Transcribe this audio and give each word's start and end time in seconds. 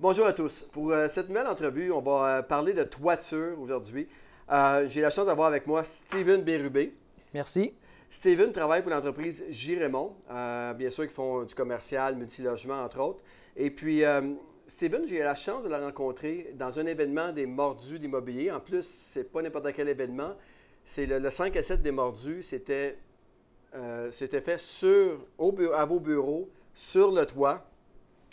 Bonjour 0.00 0.26
à 0.26 0.32
tous. 0.32 0.62
Pour 0.62 0.92
euh, 0.92 1.08
cette 1.08 1.28
nouvelle 1.28 1.48
entrevue, 1.48 1.90
on 1.90 2.00
va 2.00 2.38
euh, 2.38 2.42
parler 2.42 2.72
de 2.72 2.84
toiture 2.84 3.60
aujourd'hui. 3.60 4.06
Euh, 4.48 4.86
J'ai 4.86 5.00
la 5.00 5.10
chance 5.10 5.26
d'avoir 5.26 5.48
avec 5.48 5.66
moi 5.66 5.82
Steven 5.82 6.42
Bérubé. 6.42 6.94
Merci. 7.34 7.74
Steven 8.08 8.52
travaille 8.52 8.82
pour 8.82 8.92
l'entreprise. 8.92 9.42
Euh, 9.50 10.72
bien 10.74 10.88
sûr, 10.88 11.02
ils 11.02 11.10
font 11.10 11.42
du 11.42 11.52
commercial, 11.52 12.14
multilogement, 12.14 12.80
entre 12.80 13.00
autres. 13.00 13.18
Et 13.56 13.72
puis, 13.72 14.04
Steven, 14.68 15.02
j'ai 15.04 15.16
eu 15.18 15.24
la 15.24 15.34
chance 15.34 15.64
de 15.64 15.68
la 15.68 15.80
rencontrer 15.84 16.52
dans 16.54 16.78
un 16.78 16.86
événement 16.86 17.32
des 17.32 17.46
mordus 17.46 17.98
d'immobilier. 17.98 18.52
En 18.52 18.60
plus, 18.60 18.86
c'est 18.86 19.24
pas 19.24 19.42
n'importe 19.42 19.72
quel 19.72 19.88
événement. 19.88 20.30
C'est 20.84 21.06
le, 21.06 21.18
le 21.18 21.28
5 21.28 21.56
à 21.56 21.62
7 21.64 21.82
des 21.82 21.90
mordus. 21.90 22.44
C'était 22.44 22.94
fait 23.72 24.60
sur, 24.60 25.26
au 25.38 25.52
à 25.74 25.84
vos 25.84 25.98
bureaux, 25.98 26.48
sur 26.72 27.10
le 27.10 27.26
toit. 27.26 27.67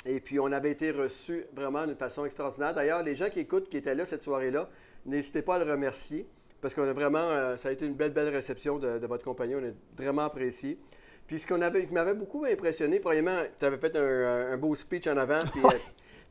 Et 0.06 0.20
puis, 0.20 0.40
on 0.40 0.52
avait 0.52 0.72
été 0.72 0.92
reçus 0.92 1.46
vraiment 1.54 1.86
d'une 1.88 1.96
façon 1.96 2.26
extraordinaire. 2.26 2.74
D'ailleurs, 2.76 3.02
les 3.02 3.16
gens 3.16 3.30
qui 3.30 3.40
écoutent, 3.40 3.70
qui 3.70 3.78
étaient 3.78 3.96
là 3.96 4.06
cette 4.06 4.24
soirée-là, 4.24 4.70
n'hésitez 5.06 5.42
pas 5.42 5.56
à 5.56 5.64
le 5.64 5.70
remercier 5.70 6.28
parce 6.62 6.74
qu'on 6.74 6.88
a 6.88 6.94
vraiment, 6.94 7.20
euh, 7.20 7.58
ça 7.58 7.70
a 7.70 7.72
été 7.72 7.86
une 7.86 7.96
belle, 7.96 8.14
belle 8.14 8.30
réception 8.30 8.80
de, 8.80 9.00
de 9.00 9.08
votre 9.08 9.24
compagnie. 9.24 9.56
On 9.56 9.64
a 9.64 9.72
vraiment 9.98 10.24
apprécié. 10.24 10.80
Puis, 11.28 11.40
ce 11.40 11.48
qu'on 11.48 11.62
avait, 11.62 11.86
qui 11.86 11.94
m'avait 11.94 12.14
beaucoup 12.14 12.46
impressionné, 12.46 13.00
premièrement, 13.00 13.42
tu 13.58 13.66
avais 13.66 13.78
fait 13.78 13.96
un, 13.96 14.54
un 14.54 14.58
beau 14.58 14.76
speech 14.76 15.08
en 15.08 15.18
avant. 15.18 15.42
Puis, 15.52 15.62
euh, 15.64 15.70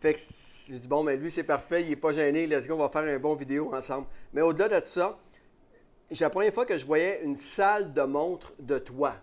fait 0.01 0.15
que 0.15 0.21
je 0.21 0.75
dis, 0.75 0.89
bon, 0.89 1.03
mais 1.03 1.17
lui, 1.17 1.31
c'est 1.31 1.43
parfait, 1.43 1.83
il 1.83 1.89
n'est 1.89 1.97
pas 1.97 2.13
gêné. 2.13 2.47
Let's 2.47 2.69
go, 2.69 2.75
on 2.75 2.79
va 2.79 2.89
faire 2.89 3.03
un 3.03 3.19
bon 3.19 3.35
vidéo 3.35 3.75
ensemble. 3.75 4.07
Mais 4.33 4.41
au-delà 4.41 4.81
de 4.81 4.87
ça, 4.87 5.19
c'est 6.11 6.21
la 6.21 6.31
première 6.31 6.53
fois 6.53 6.65
que 6.65 6.79
je 6.79 6.87
voyais 6.87 7.23
une 7.25 7.37
salle 7.37 7.93
de 7.93 8.03
montre 8.03 8.53
de 8.61 8.79
toit. 8.79 9.17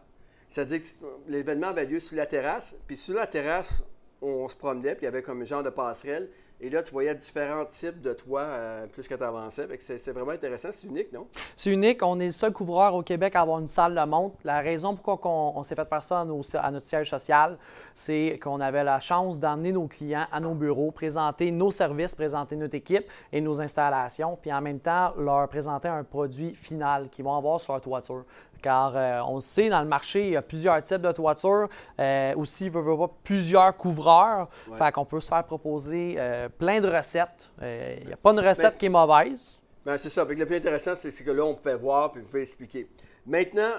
C'est-à-dire 0.50 0.82
que 0.82 0.88
l'événement 1.30 1.68
avait 1.68 1.86
lieu 1.86 2.02
sur 2.02 2.18
la 2.18 2.26
terrasse, 2.26 2.76
puis 2.86 2.98
sur 2.98 3.16
la 3.16 3.28
terrasse, 3.28 3.84
on 4.22 4.48
se 4.48 4.56
promenait, 4.56 4.96
puis 4.96 5.04
il 5.04 5.06
y 5.06 5.08
avait 5.08 5.22
comme 5.22 5.42
un 5.42 5.46
genre 5.46 5.64
de 5.64 5.70
passerelle. 5.70 6.30
Et 6.64 6.70
là, 6.70 6.84
tu 6.84 6.92
voyais 6.92 7.16
différents 7.16 7.66
types 7.66 8.02
de 8.02 8.14
toits 8.14 8.42
euh, 8.42 8.86
plus 8.86 9.08
que 9.08 9.16
tu 9.16 9.24
avançais. 9.24 9.68
C'est 9.80 10.12
vraiment 10.12 10.30
intéressant, 10.30 10.70
c'est 10.72 10.86
unique, 10.86 11.12
non? 11.12 11.26
C'est 11.56 11.74
unique. 11.74 12.04
On 12.04 12.20
est 12.20 12.26
le 12.26 12.32
seul 12.32 12.54
couvreur 12.54 12.94
au 12.94 13.02
Québec 13.02 13.36
à 13.36 13.42
avoir 13.42 13.58
une 13.58 13.68
salle 13.68 13.96
de 13.96 14.06
montre. 14.06 14.36
La 14.44 14.60
raison 14.60 14.96
pourquoi 14.96 15.20
on, 15.24 15.54
on 15.58 15.64
s'est 15.64 15.74
fait 15.74 15.90
faire 15.90 16.04
ça 16.04 16.20
à, 16.20 16.22
à 16.22 16.72
notre 16.72 16.86
siège 16.86 17.10
social, 17.10 17.58
c'est 17.96 18.40
qu'on 18.44 18.62
avait 18.62 18.84
la 18.84 19.00
chance 19.00 19.40
d'emmener 19.40 19.72
nos 19.72 19.88
clients 19.88 20.28
à 20.32 20.40
nos 20.40 20.54
bureaux, 20.54 20.92
présenter 20.92 21.50
nos 21.50 21.72
services, 21.72 22.14
présenter 22.14 22.56
notre 22.56 22.76
équipe 22.76 23.10
et 23.34 23.42
nos 23.42 23.60
installations, 23.60 24.38
puis 24.40 24.54
en 24.54 24.62
même 24.62 24.80
temps 24.80 25.16
leur 25.18 25.48
présenter 25.50 25.88
un 25.88 26.04
produit 26.04 26.54
final 26.54 27.10
qu'ils 27.10 27.26
vont 27.26 27.36
avoir 27.36 27.60
sur 27.60 27.74
leur 27.74 27.82
toiture. 27.82 28.24
Car 28.62 28.96
euh, 28.96 29.20
on 29.28 29.36
le 29.36 29.42
sait, 29.42 29.70
dans 29.70 29.82
le 29.82 29.88
marché, 29.88 30.28
il 30.28 30.34
y 30.34 30.38
a 30.38 30.42
plusieurs 30.42 30.82
types 30.82 31.02
de 31.02 31.12
toitures. 31.12 31.68
Euh, 32.00 32.34
aussi, 32.36 32.66
il 32.66 32.72
veut, 32.72 32.84
pas, 32.98 33.10
plusieurs 33.24 33.76
couvreurs. 33.76 34.50
Ouais. 34.70 34.78
Fait 34.78 34.92
qu'on 34.92 35.06
peut 35.06 35.20
se 35.20 35.28
faire 35.28 35.44
proposer 35.44 36.16
euh, 36.18 36.50
plein 36.50 36.80
de 36.80 36.88
recettes. 36.88 37.52
Il 37.62 38.08
n'y 38.08 38.14
a 38.14 38.18
pas 38.18 38.32
une 38.32 38.40
recette 38.40 38.74
Mais- 38.74 38.78
qui 38.78 38.86
est 38.86 38.90
mauvaise. 38.90 39.62
Ben, 39.86 39.98
c'est 39.98 40.10
ça. 40.10 40.26
Fait 40.26 40.36
que 40.36 40.40
le 40.40 40.46
plus 40.46 40.58
intéressant, 40.58 40.94
c'est 40.96 41.12
que 41.24 41.32
là, 41.32 41.44
on 41.44 41.56
pouvait 41.56 41.76
voir, 41.76 42.12
puis 42.12 42.22
vous 42.22 42.28
pouvez 42.28 42.44
expliquer. 42.44 42.88
Maintenant, 43.26 43.72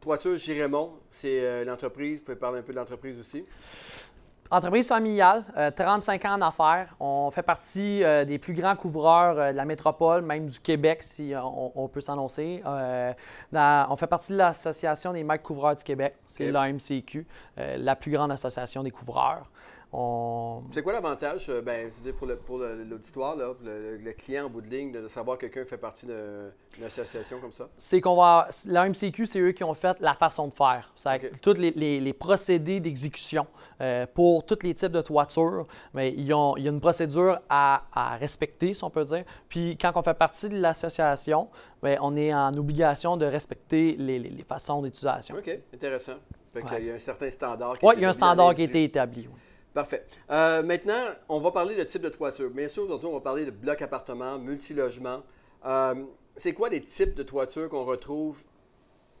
Toiture 0.00 0.36
Girémont, 0.38 0.92
c'est 1.10 1.64
l'entreprise. 1.64 2.18
Vous 2.18 2.24
pouvez 2.26 2.36
parler 2.36 2.60
un 2.60 2.62
peu 2.62 2.72
de 2.72 2.78
l'entreprise 2.78 3.18
aussi. 3.18 3.44
Entreprise 4.52 4.88
familiale, 4.88 5.44
euh, 5.56 5.70
35 5.70 6.24
ans 6.24 6.32
en 6.34 6.42
affaires. 6.42 6.96
On 6.98 7.30
fait 7.30 7.44
partie 7.44 8.02
euh, 8.02 8.24
des 8.24 8.36
plus 8.38 8.52
grands 8.52 8.74
couvreurs 8.74 9.38
euh, 9.38 9.52
de 9.52 9.56
la 9.56 9.64
métropole, 9.64 10.22
même 10.22 10.46
du 10.46 10.58
Québec, 10.58 11.04
si 11.04 11.32
euh, 11.32 11.40
on, 11.40 11.70
on 11.76 11.86
peut 11.86 12.00
s'annoncer. 12.00 12.60
Euh, 12.66 13.12
on 13.52 13.96
fait 13.96 14.08
partie 14.08 14.32
de 14.32 14.38
l'Association 14.38 15.12
des 15.12 15.22
maîtres 15.22 15.44
couvreurs 15.44 15.76
du 15.76 15.84
Québec. 15.84 16.16
C'est 16.26 16.50
l'AMCQ, 16.50 17.28
euh, 17.58 17.76
la 17.78 17.94
plus 17.94 18.10
grande 18.10 18.32
association 18.32 18.82
des 18.82 18.90
couvreurs. 18.90 19.48
On- 19.92 20.62
C'est 20.70 20.82
quoi 20.82 20.92
l'avantage, 20.92 21.48
euh, 21.48 21.62
ben, 21.62 21.90
pour 22.16 22.26
le- 22.28 22.36
pour 22.36 22.58
l'auditoire, 22.58 23.34
là, 23.34 23.52
pour 23.54 23.66
le, 23.66 23.96
le 23.96 24.12
client 24.12 24.46
en 24.46 24.48
bout 24.48 24.60
de 24.60 24.68
ligne, 24.68 24.92
de, 24.92 25.08
savoir 25.08 25.36
que 25.36 25.46
quelqu'un 25.46 25.68
fait 25.68 25.78
partie 25.78 26.06
d'une 26.06 26.84
association 26.84 27.40
comme 27.40 27.52
ça? 27.52 27.68
c'est 27.76 28.00
qu'on 28.00 28.14
va. 28.14 28.48
L'AMCQ, 28.66 29.26
c'est 29.26 29.40
eux 29.40 29.50
qui 29.50 29.64
ont 29.64 29.74
fait 29.74 29.96
la 30.00 30.14
façon 30.14 30.46
de 30.46 30.54
faire. 30.54 30.92
C'est 30.94 31.16
Ok. 31.32 31.40
tous 31.40 31.54
les, 31.54 31.72
les- 31.72 31.98
les 32.00 32.12
procédés 32.12 32.78
d'exécution 32.78 33.48
euh, 33.80 34.06
pour 34.14 34.44
tous 34.46 34.58
les 34.62 34.74
types 34.74 34.92
de 34.92 35.02
toitures. 35.02 35.66
Mais 35.92 36.10
il 36.12 36.22
y 36.24 36.32
a 36.32 36.54
une 36.56 36.80
procédure 36.80 37.40
à, 37.48 37.82
à 37.92 38.16
respecter, 38.16 38.74
si 38.74 38.84
on 38.84 38.90
peut 38.90 39.04
dire. 39.04 39.24
Puis 39.48 39.76
quand 39.76 39.90
on 39.96 40.02
fait 40.02 40.14
partie 40.14 40.48
de 40.48 40.56
l'association, 40.58 41.48
ben, 41.82 41.98
on 42.00 42.14
est 42.14 42.32
en 42.32 42.54
obligation 42.54 43.16
de 43.16 43.26
respecter 43.26 43.96
les, 43.98 44.20
façons 44.48 44.82
d'utilisation. 44.82 45.34
OK, 45.36 45.50
intéressant. 45.74 46.14
Fait 46.52 46.62
Ouais. 46.62 46.84
y 46.84 46.90
a 46.90 46.94
un 46.94 46.98
certain 46.98 47.30
standard. 47.30 47.76
qui 47.78 47.84
Oui, 47.86 47.94
il 47.96 48.02
y 48.02 48.04
a 48.04 48.08
un 48.08 48.12
standard 48.12 48.54
qui 48.54 48.62
a 48.62 48.64
été 48.64 48.84
établi. 48.84 49.26
oui. 49.28 49.38
Parfait. 49.72 50.04
Euh, 50.30 50.62
maintenant, 50.64 51.04
on 51.28 51.40
va 51.40 51.52
parler 51.52 51.76
de 51.76 51.84
type 51.84 52.02
de 52.02 52.08
toiture. 52.08 52.50
Bien 52.50 52.66
sûr, 52.66 52.84
aujourd'hui, 52.84 53.08
on 53.08 53.14
va 53.14 53.20
parler 53.20 53.44
de 53.44 53.52
bloc 53.52 53.80
appartement, 53.82 54.38
multilogement. 54.38 55.22
Euh, 55.64 55.94
c'est 56.36 56.52
quoi 56.52 56.68
les 56.68 56.82
types 56.82 57.14
de 57.14 57.22
toitures 57.22 57.68
qu'on 57.68 57.84
retrouve 57.84 58.42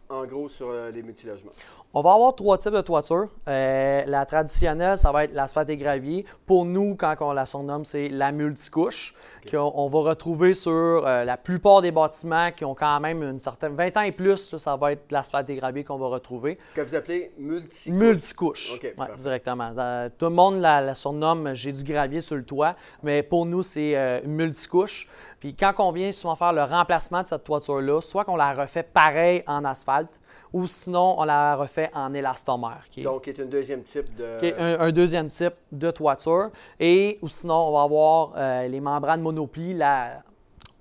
en 0.08 0.24
gros 0.24 0.48
sur 0.48 0.70
euh, 0.70 0.90
les 0.90 1.02
multilogements? 1.02 1.52
On 1.92 2.02
va 2.02 2.12
avoir 2.12 2.36
trois 2.36 2.56
types 2.56 2.72
de 2.72 2.80
toitures. 2.82 3.26
Euh, 3.48 4.04
la 4.06 4.24
traditionnelle, 4.24 4.96
ça 4.96 5.10
va 5.10 5.24
être 5.24 5.32
l'asphalte 5.34 5.70
et 5.70 5.76
gravier. 5.76 6.24
Pour 6.46 6.64
nous, 6.64 6.94
quand 6.94 7.16
on 7.20 7.32
la 7.32 7.46
surnomme, 7.46 7.84
c'est 7.84 8.08
la 8.08 8.30
multicouche, 8.30 9.12
qu'on 9.50 9.72
on 9.74 9.88
va 9.88 9.98
retrouver 10.10 10.54
sur 10.54 10.70
euh, 10.70 11.24
la 11.24 11.36
plupart 11.36 11.82
des 11.82 11.90
bâtiments 11.90 12.52
qui 12.52 12.64
ont 12.64 12.76
quand 12.76 13.00
même 13.00 13.24
une 13.24 13.40
certaine 13.40 13.74
20 13.74 13.96
ans 13.96 14.02
et 14.02 14.12
plus. 14.12 14.52
là, 14.52 14.58
ça 14.60 14.76
va 14.76 14.92
être 14.92 15.10
l'asphalte 15.10 15.50
et 15.50 15.56
gravier 15.56 15.82
qu'on 15.82 15.98
va 15.98 16.06
retrouver. 16.06 16.58
Que 16.76 16.80
vous 16.82 16.94
appelez 16.94 17.32
multi 17.38 17.90
Multicouche, 17.90 18.78
Ouais, 18.80 18.90
parfait. 18.90 19.14
directement. 19.16 19.72
Euh, 19.76 20.08
tout 20.16 20.26
le 20.26 20.34
monde 20.34 20.60
la, 20.60 20.80
la 20.80 20.94
surnomme 20.94 21.54
j'ai 21.54 21.72
du 21.72 21.82
gravier 21.82 22.20
sur 22.20 22.36
le 22.36 22.44
toit, 22.44 22.76
mais 23.02 23.24
pour 23.24 23.46
nous, 23.46 23.64
c'est 23.64 23.96
euh, 23.96 24.20
multicouche. 24.24 25.08
Puis 25.40 25.56
quand 25.56 25.72
on 25.78 25.90
vient 25.90 26.12
souvent 26.12 26.36
faire 26.36 26.52
le 26.52 26.62
remplacement 26.62 27.22
de 27.24 27.26
cette 27.28 27.42
toiture-là, 27.42 28.00
soit 28.00 28.24
qu'on 28.24 28.36
la 28.36 28.52
refait 28.52 28.84
pareil 28.84 29.42
en 29.48 29.64
asphalte, 29.64 30.20
ou 30.52 30.68
sinon 30.68 31.16
on 31.18 31.24
la 31.24 31.56
refait 31.56 31.79
en 31.94 32.12
élastomère, 32.12 32.82
qui 32.90 33.00
est, 33.00 33.04
Donc, 33.04 33.22
qui 33.22 33.30
est 33.30 33.40
un 33.40 33.44
deuxième 33.46 33.82
type 33.82 34.14
de. 34.14 34.38
qui 34.38 34.46
est 34.46 34.58
un, 34.58 34.80
un 34.80 34.90
deuxième 34.92 35.28
type 35.28 35.54
de 35.72 35.90
toiture. 35.90 36.50
Et 36.78 37.18
ou 37.22 37.28
sinon, 37.28 37.68
on 37.68 37.72
va 37.72 37.82
avoir 37.82 38.32
euh, 38.36 38.68
les 38.68 38.80
membranes 38.80 39.20
monoplie, 39.22 39.74
la 39.74 40.22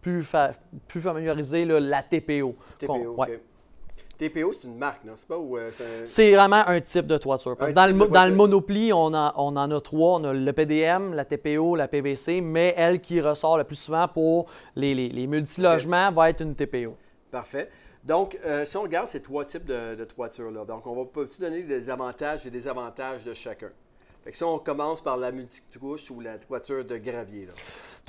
plus, 0.01 0.23
fa- 0.23 0.51
plus 0.87 1.01
familiarisée, 1.01 1.65
là, 1.65 1.79
la 1.79 2.03
TPO. 2.03 2.55
TPO. 2.77 2.93
Ouais. 3.17 3.27
OK. 3.27 3.39
TPO, 4.17 4.51
c'est 4.51 4.65
une 4.67 4.77
marque, 4.77 5.05
non? 5.05 5.13
C'est 5.15 5.27
pas 5.29 5.37
ou 5.37 5.57
euh, 5.57 5.69
c'est 6.05 6.33
un. 6.33 6.35
Vraiment 6.35 6.61
un 6.67 6.81
type 6.81 7.05
de 7.07 7.17
toiture. 7.17 7.55
Parce 7.55 7.69
Un 7.69 7.73
que 7.73 7.75
dans, 7.79 7.85
le, 8.05 8.07
dans 8.11 8.25
le 8.29 8.35
monoplie, 8.35 8.91
on, 8.91 9.13
en- 9.13 9.31
on 9.37 9.55
en 9.55 9.71
a 9.71 9.79
trois. 9.81 10.19
On 10.19 10.23
a 10.25 10.33
le 10.33 10.51
PDM, 10.53 11.13
la 11.13 11.23
TPO, 11.23 11.75
la 11.77 11.87
PVC, 11.87 12.41
mais 12.41 12.73
elle 12.75 12.99
qui 12.99 13.21
ressort 13.21 13.57
le 13.57 13.63
plus 13.63 13.79
souvent 13.79 14.09
pour 14.09 14.47
les, 14.75 14.93
les, 14.93 15.07
les 15.07 15.25
multilogements 15.25 16.11
va 16.11 16.29
être 16.29 16.41
une 16.41 16.53
TPO. 16.53 16.97
Parfait. 17.31 17.69
Donc, 18.03 18.39
euh, 18.45 18.65
si 18.65 18.77
on 18.77 18.83
regarde 18.83 19.09
ces 19.09 19.21
trois 19.21 19.45
types 19.45 19.65
de, 19.65 20.03
toitures-là, 20.05 20.65
donc 20.65 20.87
on 20.87 20.95
va 20.95 21.05
peut-être 21.05 21.39
donner 21.39 21.63
des 21.63 21.89
avantages 21.89 22.45
et 22.45 22.49
des 22.49 22.59
désavantages 22.59 23.23
de 23.23 23.33
chacun? 23.33 23.71
Fait 24.23 24.31
si 24.31 24.43
on 24.43 24.59
commence 24.59 25.01
par 25.01 25.17
la 25.17 25.31
multicouche 25.31 26.09
ou 26.11 26.19
la 26.19 26.37
toiture 26.37 26.83
de 26.85 26.97
gravier, 26.97 27.45
là. 27.45 27.53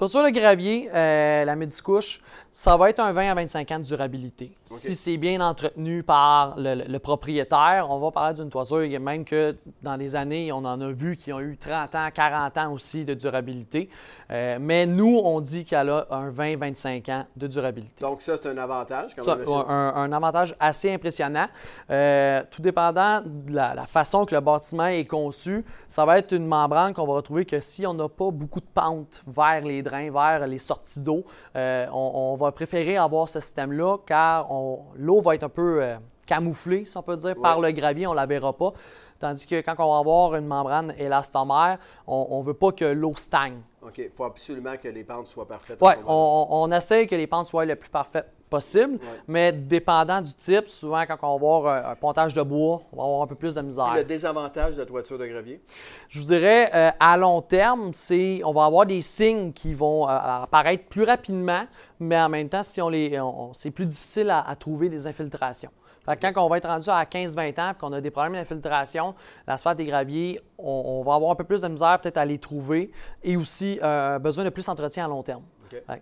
Toiture 0.00 0.22
de 0.22 0.30
gravier, 0.30 0.88
euh, 0.94 1.44
la 1.44 1.56
multicouche, 1.56 2.22
ça 2.50 2.74
va 2.78 2.88
être 2.88 3.00
un 3.00 3.12
20 3.12 3.32
à 3.32 3.34
25 3.34 3.70
ans 3.70 3.78
de 3.80 3.84
durabilité. 3.84 4.56
Si 4.64 4.96
c'est 4.96 5.18
bien 5.18 5.42
entretenu 5.42 6.02
par 6.02 6.54
le, 6.56 6.96
propriétaire, 6.96 7.86
on 7.90 7.98
va 7.98 8.10
parler 8.10 8.32
d'une 8.32 8.48
toiture, 8.48 8.98
même 8.98 9.26
que 9.26 9.54
dans 9.82 9.96
les 9.96 10.16
années, 10.16 10.52
on 10.52 10.64
en 10.64 10.80
a 10.80 10.90
vu 10.90 11.18
qui 11.18 11.34
ont 11.34 11.40
eu 11.40 11.58
30 11.58 11.94
ans, 11.96 12.08
40 12.14 12.56
ans 12.56 12.72
aussi 12.72 13.04
de 13.04 13.12
durabilité. 13.12 13.90
Euh, 14.30 14.56
mais 14.58 14.86
nous, 14.86 15.20
on 15.22 15.38
dit 15.42 15.66
qu'elle 15.66 15.90
a 15.90 16.06
un 16.10 16.30
20-25 16.30 17.12
ans 17.12 17.26
de 17.36 17.46
durabilité. 17.46 18.00
Donc, 18.00 18.22
ça, 18.22 18.36
c'est 18.40 18.48
un 18.48 18.56
avantage. 18.56 19.14
Quand 19.14 19.26
Ça, 19.26 19.36
même, 19.36 19.46
un, 19.46 19.92
un 19.96 20.12
avantage 20.12 20.56
assez 20.58 20.94
impressionnant. 20.94 21.48
Euh, 21.90 22.42
tout 22.50 22.62
dépendant 22.62 23.20
de 23.20 23.54
la, 23.54 23.74
la 23.74 23.84
façon 23.84 24.24
que 24.24 24.34
le 24.34 24.40
bâtiment 24.40 24.86
est 24.86 25.04
conçu, 25.04 25.62
ça 25.86 26.06
va 26.06 26.16
être 26.16 26.32
une 26.32 26.46
membrane 26.46 26.94
qu'on 26.94 27.06
va 27.06 27.12
retrouver 27.12 27.44
que 27.44 27.60
si 27.60 27.86
on 27.86 27.92
n'a 27.92 28.08
pas 28.08 28.30
beaucoup 28.30 28.60
de 28.60 28.70
pente 28.72 29.24
vers 29.26 29.60
les 29.60 29.82
drains, 29.90 30.10
vers 30.10 30.46
les 30.46 30.58
sorties 30.58 31.00
d'eau, 31.00 31.24
euh, 31.56 31.86
on, 31.92 32.32
on 32.32 32.34
va 32.36 32.52
préférer 32.52 32.96
avoir 32.96 33.28
ce 33.28 33.40
système-là 33.40 33.98
car 34.06 34.48
l'eau 34.96 35.20
va 35.20 35.34
être 35.34 35.44
un 35.44 35.48
peu 35.48 35.82
euh, 35.82 35.96
camouflée, 36.26 36.84
si 36.84 36.96
on 36.96 37.02
peut 37.02 37.16
dire, 37.16 37.34
par 37.40 37.60
le 37.60 37.70
gravier, 37.72 38.06
on 38.06 38.12
ne 38.12 38.16
la 38.16 38.26
verra 38.26 38.52
pas. 38.52 38.72
Tandis 39.18 39.46
que 39.46 39.60
quand 39.60 39.74
on 39.78 39.92
va 39.92 39.98
avoir 39.98 40.34
une 40.36 40.46
membrane 40.46 40.94
élastomère, 40.96 41.78
on 42.06 42.38
ne 42.38 42.44
veut 42.44 42.54
pas 42.54 42.72
que 42.72 42.84
l'eau 42.84 43.14
stagne. 43.16 43.60
OK. 43.82 43.98
Il 43.98 44.10
faut 44.14 44.24
absolument 44.24 44.76
que 44.76 44.88
les 44.88 45.04
pentes 45.04 45.26
soient 45.26 45.48
parfaites. 45.48 45.78
Oui, 45.80 45.92
on, 46.06 46.46
on 46.50 46.70
essaie 46.72 47.06
que 47.06 47.16
les 47.16 47.26
pentes 47.26 47.46
soient 47.46 47.64
le 47.64 47.76
plus 47.76 47.90
parfaites 47.90 48.30
possible. 48.50 48.98
Mais 49.28 49.52
dépendant 49.52 50.20
du 50.20 50.34
type, 50.34 50.68
souvent 50.68 51.04
quand 51.06 51.16
on 51.22 51.28
va 51.28 51.34
avoir 51.34 51.66
un, 51.86 51.92
un 51.92 51.94
pontage 51.94 52.34
de 52.34 52.42
bois, 52.42 52.82
on 52.92 52.96
va 52.98 53.04
avoir 53.04 53.22
un 53.22 53.26
peu 53.26 53.34
plus 53.36 53.54
de 53.54 53.62
misère. 53.62 53.94
Le 53.94 54.04
désavantage 54.04 54.74
de 54.74 54.80
la 54.80 54.86
toiture 54.86 55.16
de 55.18 55.26
gravier? 55.26 55.62
Je 56.08 56.20
vous 56.20 56.26
dirais, 56.26 56.70
euh, 56.74 56.90
à 57.00 57.16
long 57.16 57.40
terme, 57.40 57.92
c'est, 57.94 58.42
on 58.44 58.52
va 58.52 58.64
avoir 58.66 58.84
des 58.84 59.00
signes 59.00 59.52
qui 59.52 59.72
vont 59.72 60.08
euh, 60.08 60.12
apparaître 60.42 60.84
plus 60.86 61.04
rapidement, 61.04 61.62
mais 61.98 62.20
en 62.20 62.28
même 62.28 62.48
temps, 62.48 62.62
si 62.62 62.82
on 62.82 62.88
les, 62.88 63.18
on- 63.20 63.54
c'est 63.54 63.70
plus 63.70 63.86
difficile 63.86 64.28
à, 64.30 64.40
à 64.40 64.54
trouver 64.56 64.88
des 64.88 65.06
infiltrations. 65.06 65.70
Fait 66.04 66.16
que 66.16 66.26
quand 66.32 66.44
on 66.44 66.48
va 66.48 66.56
être 66.56 66.66
rendu 66.66 66.88
à 66.88 67.04
15-20 67.04 67.60
ans 67.60 67.70
et 67.72 67.74
qu'on 67.78 67.92
a 67.92 68.00
des 68.00 68.10
problèmes 68.10 68.32
d'infiltration, 68.32 69.14
l'asphalte 69.46 69.78
et 69.80 69.84
graviers, 69.84 70.40
on, 70.58 70.82
on 71.00 71.02
va 71.02 71.14
avoir 71.14 71.30
un 71.30 71.34
peu 71.34 71.44
plus 71.44 71.60
de 71.60 71.68
misère 71.68 72.00
peut-être 72.00 72.16
à 72.16 72.24
les 72.24 72.38
trouver 72.38 72.90
et 73.22 73.36
aussi 73.36 73.78
euh, 73.82 74.18
besoin 74.18 74.44
de 74.44 74.48
plus 74.50 74.64
d'entretien 74.64 75.04
à 75.04 75.08
long 75.08 75.22
terme. 75.22 75.42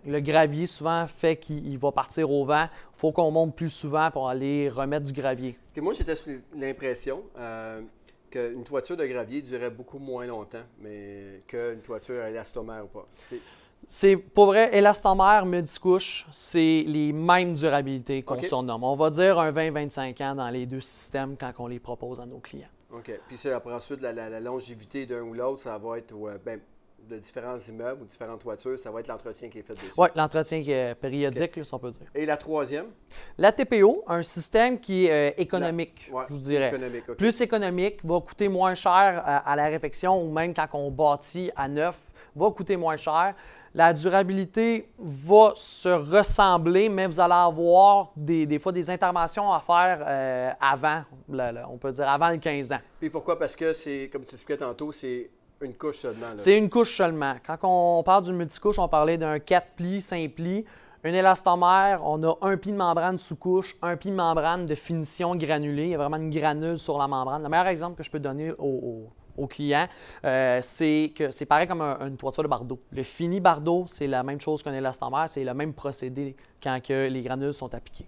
Le 0.05 0.19
gravier, 0.19 0.67
souvent, 0.67 1.05
fait 1.07 1.35
qu'il 1.37 1.67
il 1.67 1.77
va 1.77 1.91
partir 1.91 2.29
au 2.31 2.43
vent. 2.45 2.65
Il 2.93 2.97
faut 2.99 3.11
qu'on 3.11 3.31
monte 3.31 3.55
plus 3.55 3.69
souvent 3.69 4.09
pour 4.11 4.29
aller 4.29 4.69
remettre 4.69 5.05
du 5.05 5.13
gravier. 5.13 5.57
Moi, 5.77 5.93
j'étais 5.93 6.15
sous 6.15 6.29
l'impression 6.55 7.23
euh, 7.37 7.81
qu'une 8.29 8.63
toiture 8.63 8.97
de 8.97 9.05
gravier 9.05 9.41
durait 9.41 9.69
beaucoup 9.71 9.99
moins 9.99 10.25
longtemps 10.25 10.63
mais 10.81 11.41
qu'une 11.47 11.81
toiture 11.81 12.23
élastomère 12.25 12.83
ou 12.85 12.87
pas. 12.87 13.07
C'est- 13.87 14.17
pour 14.17 14.47
vrai, 14.47 14.77
élastomère, 14.77 15.45
multicouche, 15.45 16.27
c'est 16.31 16.83
les 16.85 17.13
mêmes 17.13 17.53
durabilités 17.53 18.21
qu'on 18.23 18.35
OK. 18.35 18.43
surnomme. 18.45 18.83
On 18.83 18.93
va 18.95 19.09
dire 19.09 19.39
un 19.39 19.51
20-25 19.51 20.21
ans 20.21 20.35
dans 20.35 20.49
les 20.49 20.65
deux 20.65 20.81
systèmes 20.81 21.37
quand 21.39 21.51
on 21.59 21.67
les 21.67 21.79
propose 21.79 22.19
à 22.19 22.25
nos 22.25 22.39
clients. 22.39 22.67
OK. 22.91 23.11
Puis 23.27 23.49
après 23.49 23.73
ensuite, 23.73 24.01
la, 24.01 24.11
la- 24.11 24.29
la 24.29 24.39
longévité 24.41 25.05
d'un 25.05 25.21
ou 25.21 25.33
l'autre, 25.33 25.61
ça 25.61 25.77
va 25.77 25.97
être 25.97 26.13
ouais, 26.13 26.33
ben, 26.43 26.59
de 27.09 27.17
différents 27.17 27.57
immeubles 27.57 28.03
ou 28.03 28.05
différentes 28.05 28.41
toitures, 28.41 28.77
ça 28.77 28.91
va 28.91 28.99
être 28.99 29.07
l'entretien 29.07 29.49
qui 29.49 29.59
est 29.59 29.63
fait 29.63 29.73
dessus. 29.73 29.91
Oui, 29.97 30.07
l'entretien 30.15 30.61
qui 30.61 30.71
est 30.71 30.95
périodique, 30.95 31.55
là, 31.55 31.63
si 31.63 31.73
on 31.73 31.79
peut 31.79 31.91
dire. 31.91 32.05
Et 32.15 32.25
la 32.25 32.37
troisième? 32.37 32.85
La 33.37 33.51
TPO, 33.51 34.03
un 34.07 34.23
système 34.23 34.79
qui 34.79 35.07
est 35.07 35.31
euh, 35.31 35.33
économique, 35.37 36.09
Ouais, 36.13 36.23
je 36.29 36.33
vous 36.33 36.39
dirais. 36.39 36.67
Économique. 36.69 37.05
Plus 37.17 37.41
économique, 37.41 37.99
va 38.05 38.19
coûter 38.21 38.47
moins 38.47 38.75
cher 38.75 39.21
à, 39.25 39.37
à 39.51 39.55
la 39.55 39.65
réfection 39.65 40.21
ou 40.21 40.31
même 40.31 40.53
quand 40.53 40.67
on 40.73 40.91
bâtit 40.91 41.51
à 41.55 41.67
neuf, 41.67 41.99
va 42.35 42.51
coûter 42.51 42.77
moins 42.77 42.95
cher. 42.97 43.33
La 43.73 43.93
durabilité 43.93 44.89
va 44.97 45.53
se 45.55 45.89
ressembler, 45.89 46.89
mais 46.89 47.07
vous 47.07 47.19
allez 47.19 47.33
avoir 47.33 48.11
des, 48.15 48.45
des 48.45 48.59
fois 48.59 48.71
des 48.71 48.89
interventions 48.89 49.51
à 49.51 49.59
faire 49.59 50.03
euh, 50.05 50.51
avant, 50.59 51.03
le- 51.29 51.63
on 51.69 51.77
peut 51.77 51.91
dire 51.91 52.07
avant 52.07 52.29
le 52.29 52.37
15 52.37 52.71
ans. 52.73 52.79
Puis 52.99 53.09
pourquoi? 53.09 53.37
Parce 53.37 53.55
que 53.55 53.73
c'est, 53.73 54.09
comme 54.11 54.25
tu 54.25 54.35
expliquais 54.35 54.57
tantôt, 54.63 54.91
c'est 54.91 55.29
une 55.61 55.73
couche 55.73 55.97
seulement. 55.97 56.27
C'est 56.37 56.57
une 56.57 56.69
couche 56.69 56.95
seulement. 56.95 57.35
Quand 57.45 57.57
on 57.63 58.03
parle 58.03 58.23
d'une 58.25 58.35
multicouche, 58.37 58.79
on 58.79 58.87
parlait 58.87 59.17
d'un 59.17 59.39
4 59.39 59.67
plis, 59.75 60.01
5 60.01 60.31
plis. 60.33 60.65
Un 61.03 61.13
élastomère, 61.13 62.01
on 62.05 62.21
a 62.23 62.37
un 62.41 62.57
pli 62.57 62.71
de 62.73 62.77
membrane 62.77 63.17
sous 63.17 63.35
couche, 63.37 63.75
un 63.81 63.95
pli 63.95 64.09
de 64.11 64.15
membrane 64.15 64.65
de 64.65 64.75
finition 64.75 65.35
granulée. 65.35 65.83
Il 65.85 65.89
y 65.91 65.95
a 65.95 65.97
vraiment 65.97 66.17
une 66.17 66.29
granule 66.29 66.77
sur 66.77 66.97
la 66.97 67.07
membrane. 67.07 67.41
Le 67.43 67.47
meilleur 67.49 67.67
exemple 67.67 67.97
que 67.97 68.03
je 68.03 68.11
peux 68.11 68.19
donner 68.19 68.51
au, 68.51 68.55
au- 68.65 69.09
au 69.43 69.47
client, 69.47 69.87
euh, 70.25 70.59
c'est 70.61 71.13
que 71.15 71.31
c'est 71.31 71.45
pareil 71.45 71.67
comme 71.67 71.79
un- 71.81 72.05
une 72.07 72.17
toiture 72.17 72.43
de 72.43 72.49
bardeau. 72.49 72.79
Le 72.91 73.03
fini 73.03 73.39
bardeau, 73.39 73.85
c'est 73.87 74.07
la 74.07 74.23
même 74.23 74.41
chose 74.41 74.61
qu'un 74.61 74.73
élastomère, 74.73 75.29
c'est 75.29 75.45
le 75.45 75.53
même 75.53 75.73
procédé 75.73 76.35
quand 76.61 76.81
que 76.85 77.07
les 77.07 77.21
granules 77.21 77.53
sont 77.53 77.73
appliquées. 77.73 78.07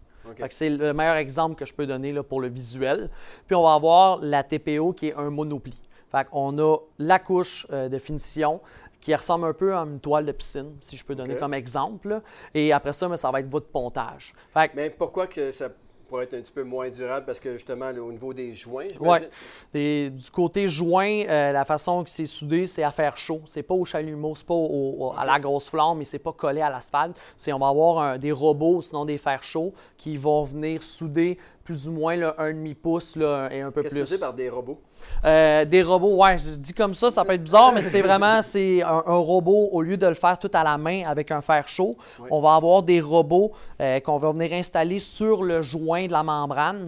C'est 0.52 0.70
le 0.70 0.94
meilleur 0.94 1.16
exemple 1.16 1.56
que 1.56 1.66
je 1.66 1.74
peux 1.74 1.86
donner 1.88 2.12
là, 2.12 2.24
pour 2.24 2.42
le 2.42 2.50
visuel. 2.50 3.10
Puis 3.48 3.56
on 3.56 3.64
va 3.64 3.74
avoir 3.76 4.20
la 4.22 4.44
TPO 4.44 4.92
qui 4.94 5.08
est 5.08 5.16
un 5.16 5.30
monopli. 5.30 5.74
Fait 6.12 6.28
on 6.32 6.58
a 6.60 6.78
la 7.00 7.20
couche 7.20 7.66
euh, 7.72 7.88
de 7.90 7.98
finition 8.00 8.60
qui 9.00 9.16
ressemble 9.16 9.46
un 9.46 9.54
peu 9.54 9.76
à 9.76 9.80
une 9.80 10.00
toile 10.00 10.26
de 10.26 10.32
piscine, 10.32 10.74
si 10.80 10.96
je 10.98 11.06
peux 11.06 11.16
donner 11.16 11.36
comme 11.40 11.54
exemple. 11.54 12.10
là. 12.10 12.22
Et 12.54 12.72
après 12.74 12.94
ça, 12.94 13.08
mais 13.08 13.18
ça 13.18 13.32
va 13.32 13.40
être 13.40 13.48
votre 13.50 13.68
pontage. 13.68 14.34
Fait 14.54 14.70
que, 14.70 14.76
Mais 14.76 14.90
pourquoi 14.90 15.26
que 15.28 15.52
ça 15.52 15.70
pourrait 16.08 16.26
être 16.26 16.34
un 16.34 16.42
petit 16.42 16.52
peu 16.52 16.64
moins 16.64 16.90
durable? 16.90 17.26
Parce 17.26 17.40
que 17.40 17.54
justement, 17.54 17.90
là, 17.90 18.02
au 18.04 18.12
niveau 18.12 18.34
des 18.34 18.54
joints, 18.54 18.88
j'imagine? 18.92 19.30
Des- 19.74 20.10
du 20.10 20.30
côté 20.30 20.68
joint, 20.68 21.24
euh, 21.28 21.52
la 21.54 21.64
façon 21.66 22.04
que 22.04 22.10
c'est 22.10 22.26
soudé, 22.28 22.68
c'est 22.68 22.84
à 22.84 22.92
faire 22.92 23.16
chaud. 23.18 23.42
C'est 23.46 23.64
pas 23.64 23.74
au 23.74 23.86
chalumeau, 23.86 24.36
c'est 24.36 24.46
pas 24.46 24.54
au- 24.54 25.08
au- 25.08 25.14
à 25.18 25.24
la 25.26 25.40
grosse 25.40 25.70
flamme, 25.70 26.02
et 26.02 26.06
c'est 26.06 26.20
pas 26.20 26.34
collé 26.34 26.60
à 26.62 26.70
l'asphalte. 26.70 27.16
C'est 27.38 27.54
on 27.54 27.60
va 27.60 27.70
avoir 27.70 28.00
un- 28.00 28.18
des 28.18 28.34
robots, 28.34 28.82
sinon 28.82 29.06
des 29.06 29.18
fers 29.18 29.42
chauds, 29.42 29.74
qui 29.98 30.18
vont 30.18 30.44
venir 30.44 30.84
souder 30.84 31.38
plus 31.72 31.88
ou 31.88 31.94
moins 31.94 32.18
là, 32.18 32.36
un 32.38 32.52
demi 32.52 32.74
pouce 32.74 33.16
là, 33.16 33.48
et 33.50 33.62
un 33.62 33.72
peu 33.72 33.82
Qu'est-ce 33.82 33.94
que 33.96 34.00
tu 34.02 34.06
plus. 34.06 34.16
dis 34.16 34.20
par 34.20 34.34
des 34.34 34.50
robots? 34.50 34.80
Euh, 35.26 35.66
des 35.66 35.82
robots, 35.82 36.16
ouais, 36.18 36.38
je 36.38 36.52
dis 36.52 36.74
comme 36.74 36.94
ça, 36.94 37.10
ça 37.10 37.24
peut 37.24 37.34
être 37.34 37.44
bizarre, 37.44 37.72
mais 37.74 37.82
c'est 37.82 38.02
vraiment 38.02 38.42
c'est 38.44 38.82
un, 38.84 39.04
un 39.06 39.16
robot, 39.16 39.70
au 39.72 39.82
lieu 39.82 39.96
de 39.98 40.06
le 40.06 40.14
faire 40.14 40.38
tout 40.38 40.50
à 40.54 40.64
la 40.64 40.78
main 40.78 41.04
avec 41.08 41.32
un 41.32 41.42
fer 41.42 41.68
chaud, 41.68 41.96
Oui. 42.20 42.28
on 42.30 42.42
va 42.42 42.56
avoir 42.56 42.84
des 42.84 43.00
robots 43.02 43.52
euh, 43.80 44.00
qu'on 44.02 44.18
va 44.18 44.32
venir 44.32 44.52
installer 44.54 45.00
sur 45.00 45.44
le 45.44 45.62
joint 45.62 46.08
de 46.08 46.12
la 46.12 46.24
membrane. 46.24 46.88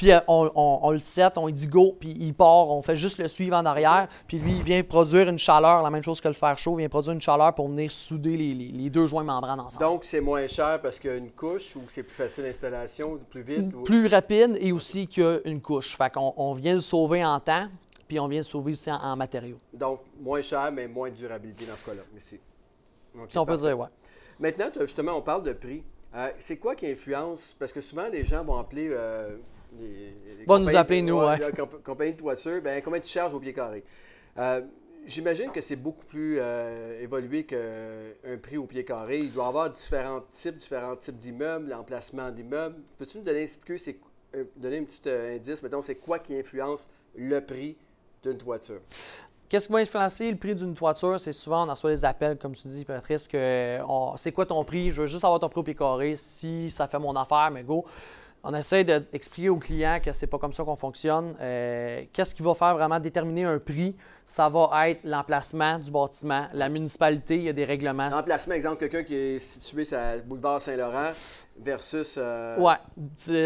Puis 0.00 0.12
euh, 0.12 0.18
on, 0.28 0.50
on- 0.54 0.78
on 0.82 0.90
le 0.92 0.98
set, 0.98 1.36
on 1.36 1.44
lui 1.44 1.52
dit 1.52 1.66
go, 1.66 1.94
puis 2.00 2.16
il 2.18 2.32
part, 2.32 2.70
on 2.70 2.80
fait 2.80 2.96
juste 2.96 3.18
le 3.18 3.28
suivre 3.28 3.54
en 3.54 3.66
arrière, 3.66 4.08
puis 4.26 4.38
lui, 4.38 4.52
il 4.52 4.62
vient 4.62 4.82
produire 4.82 5.28
une 5.28 5.38
chaleur, 5.38 5.82
la 5.82 5.90
même 5.90 6.02
chose 6.02 6.22
que 6.22 6.28
le 6.28 6.32
fer 6.32 6.56
chaud, 6.56 6.72
il 6.76 6.78
vient 6.78 6.88
produire 6.88 7.12
une 7.12 7.20
chaleur 7.20 7.54
pour 7.54 7.68
venir 7.68 7.90
souder 7.92 8.34
les, 8.38 8.54
les- 8.54 8.68
les 8.68 8.88
deux 8.88 9.06
joints 9.06 9.20
de 9.20 9.26
membrane 9.26 9.60
ensemble. 9.60 9.84
Donc, 9.84 10.04
c'est 10.04 10.22
moins 10.22 10.46
cher 10.46 10.80
parce 10.80 10.98
qu'il 10.98 11.10
y 11.10 11.12
a 11.12 11.16
une 11.18 11.30
couche 11.30 11.76
ou 11.76 11.82
c'est 11.88 12.02
plus 12.02 12.14
facile 12.14 12.44
d'installation, 12.44 13.20
plus 13.28 13.42
vite? 13.42 13.74
ou- 13.74 13.82
Plus 13.82 14.06
rapide 14.06 14.56
et 14.58 14.72
aussi 14.72 15.06
qu'une 15.06 15.60
couche. 15.60 15.94
Fait 15.98 16.10
qu'on 16.10 16.32
on 16.38 16.54
vient 16.54 16.72
le 16.72 16.80
sauver 16.80 17.22
en 17.22 17.38
temps, 17.38 17.68
puis 18.08 18.18
on 18.18 18.26
vient 18.26 18.40
le 18.40 18.44
sauver 18.44 18.72
aussi 18.72 18.90
en, 18.90 18.96
en 19.02 19.16
matériaux. 19.16 19.58
Donc, 19.74 20.00
moins 20.18 20.40
cher, 20.40 20.72
mais 20.72 20.88
moins 20.88 21.10
de 21.10 21.14
durabilité 21.14 21.66
dans 21.66 21.76
ce 21.76 21.84
cas-là. 21.84 22.00
ici. 22.16 22.40
OK, 23.16 23.26
Si 23.28 23.36
on 23.36 23.44
peut 23.44 23.56
dire, 23.56 23.78
ouais. 23.78 23.88
Maintenant, 24.38 24.70
justement, 24.80 25.12
on 25.12 25.20
parle 25.20 25.42
de 25.42 25.52
prix. 25.52 25.82
Euh, 26.16 26.30
c'est 26.38 26.56
quoi 26.56 26.74
qui 26.74 26.86
influence? 26.86 27.54
Parce 27.58 27.70
que 27.70 27.82
souvent, 27.82 28.08
les 28.10 28.24
gens 28.24 28.42
vont 28.42 28.58
appeler. 28.58 28.88
euh, 28.90 29.36
les, 29.78 30.36
les 30.38 30.44
Va 30.46 30.58
nous 30.58 30.74
appeler, 30.76 31.02
nous, 31.02 31.18
ouais. 31.18 31.38
la 31.38 31.52
comp- 31.52 31.82
compagnie 31.82 32.12
de 32.14 32.18
toiture, 32.18 32.60
ben, 32.62 32.80
combien 32.82 33.00
tu 33.00 33.08
charges 33.08 33.34
au 33.34 33.40
pied 33.40 33.52
carré? 33.52 33.84
Euh, 34.38 34.62
J'imagine 35.06 35.50
que 35.50 35.62
c'est 35.62 35.76
beaucoup 35.76 36.04
plus 36.04 36.36
euh, 36.38 37.00
évolué 37.02 37.44
qu'un 37.44 38.36
prix 38.40 38.58
au 38.58 38.66
pied 38.66 38.84
carré. 38.84 39.18
Il 39.20 39.32
doit 39.32 39.46
y 39.46 39.48
avoir 39.48 39.70
différents 39.70 40.20
types, 40.30 40.58
différents 40.58 40.94
types 40.94 41.18
d'immeubles, 41.18 41.70
l'emplacement 41.70 42.30
d'immeubles. 42.30 42.76
Peux-tu 42.98 43.16
nous 43.16 43.24
donner, 43.24 43.40
expliquer, 43.42 43.98
euh, 44.36 44.44
donner 44.56 44.78
un 44.78 44.84
petit 44.84 45.00
euh, 45.06 45.36
indice, 45.36 45.62
mettons, 45.62 45.80
c'est 45.80 45.94
quoi 45.94 46.18
qui 46.18 46.36
influence 46.38 46.86
le 47.16 47.40
prix 47.40 47.76
d'une 48.22 48.36
toiture? 48.36 48.80
Qu'est-ce 49.48 49.68
qui 49.68 49.72
va 49.72 49.78
influencer 49.80 50.30
le 50.30 50.36
prix 50.36 50.54
d'une 50.54 50.74
toiture? 50.74 51.18
C'est 51.18 51.32
souvent, 51.32 51.66
on 51.66 51.70
reçoit 51.70 51.90
des 51.90 52.04
appels, 52.04 52.36
comme 52.36 52.52
tu 52.52 52.68
dis, 52.68 52.84
Patrice, 52.84 53.26
que 53.26 53.78
on- 53.88 54.18
c'est 54.18 54.32
quoi 54.32 54.44
ton 54.44 54.62
prix? 54.64 54.90
Je 54.90 55.00
veux 55.00 55.08
juste 55.08 55.24
avoir 55.24 55.40
ton 55.40 55.48
prix 55.48 55.60
au 55.60 55.64
pied 55.64 55.74
carré. 55.74 56.14
Si 56.14 56.70
ça 56.70 56.86
fait 56.86 56.98
mon 56.98 57.16
affaire, 57.16 57.50
mais 57.50 57.62
go. 57.62 57.86
On 58.42 58.54
essaie 58.54 58.84
d'expliquer 58.84 59.50
aux 59.50 59.56
clients 59.58 60.00
que 60.02 60.12
c'est 60.12 60.26
pas 60.26 60.38
comme 60.38 60.54
ça 60.54 60.64
qu'on 60.64 60.76
fonctionne. 60.76 61.34
Euh, 61.40 62.04
Qu'est-ce 62.12 62.34
qui 62.34 62.42
va 62.42 62.54
faire 62.54 62.74
vraiment 62.74 62.98
déterminer 62.98 63.44
un 63.44 63.58
prix? 63.58 63.94
Ça 64.24 64.48
va 64.48 64.88
être 64.88 65.00
l'emplacement 65.04 65.78
du 65.78 65.90
bâtiment, 65.90 66.46
la 66.54 66.68
municipalité, 66.70 67.36
il 67.36 67.42
y 67.42 67.48
a 67.50 67.52
des 67.52 67.66
règlements. 67.66 68.08
L'emplacement, 68.08 68.54
exemple, 68.54 68.78
quelqu'un 68.78 69.02
qui 69.02 69.14
est 69.14 69.38
situé 69.38 69.84
sur 69.84 69.98
le 69.98 70.22
boulevard 70.22 70.60
Saint-Laurent 70.60 71.10
versus. 71.58 72.16
euh, 72.18 72.56
Ouais, 72.58 72.74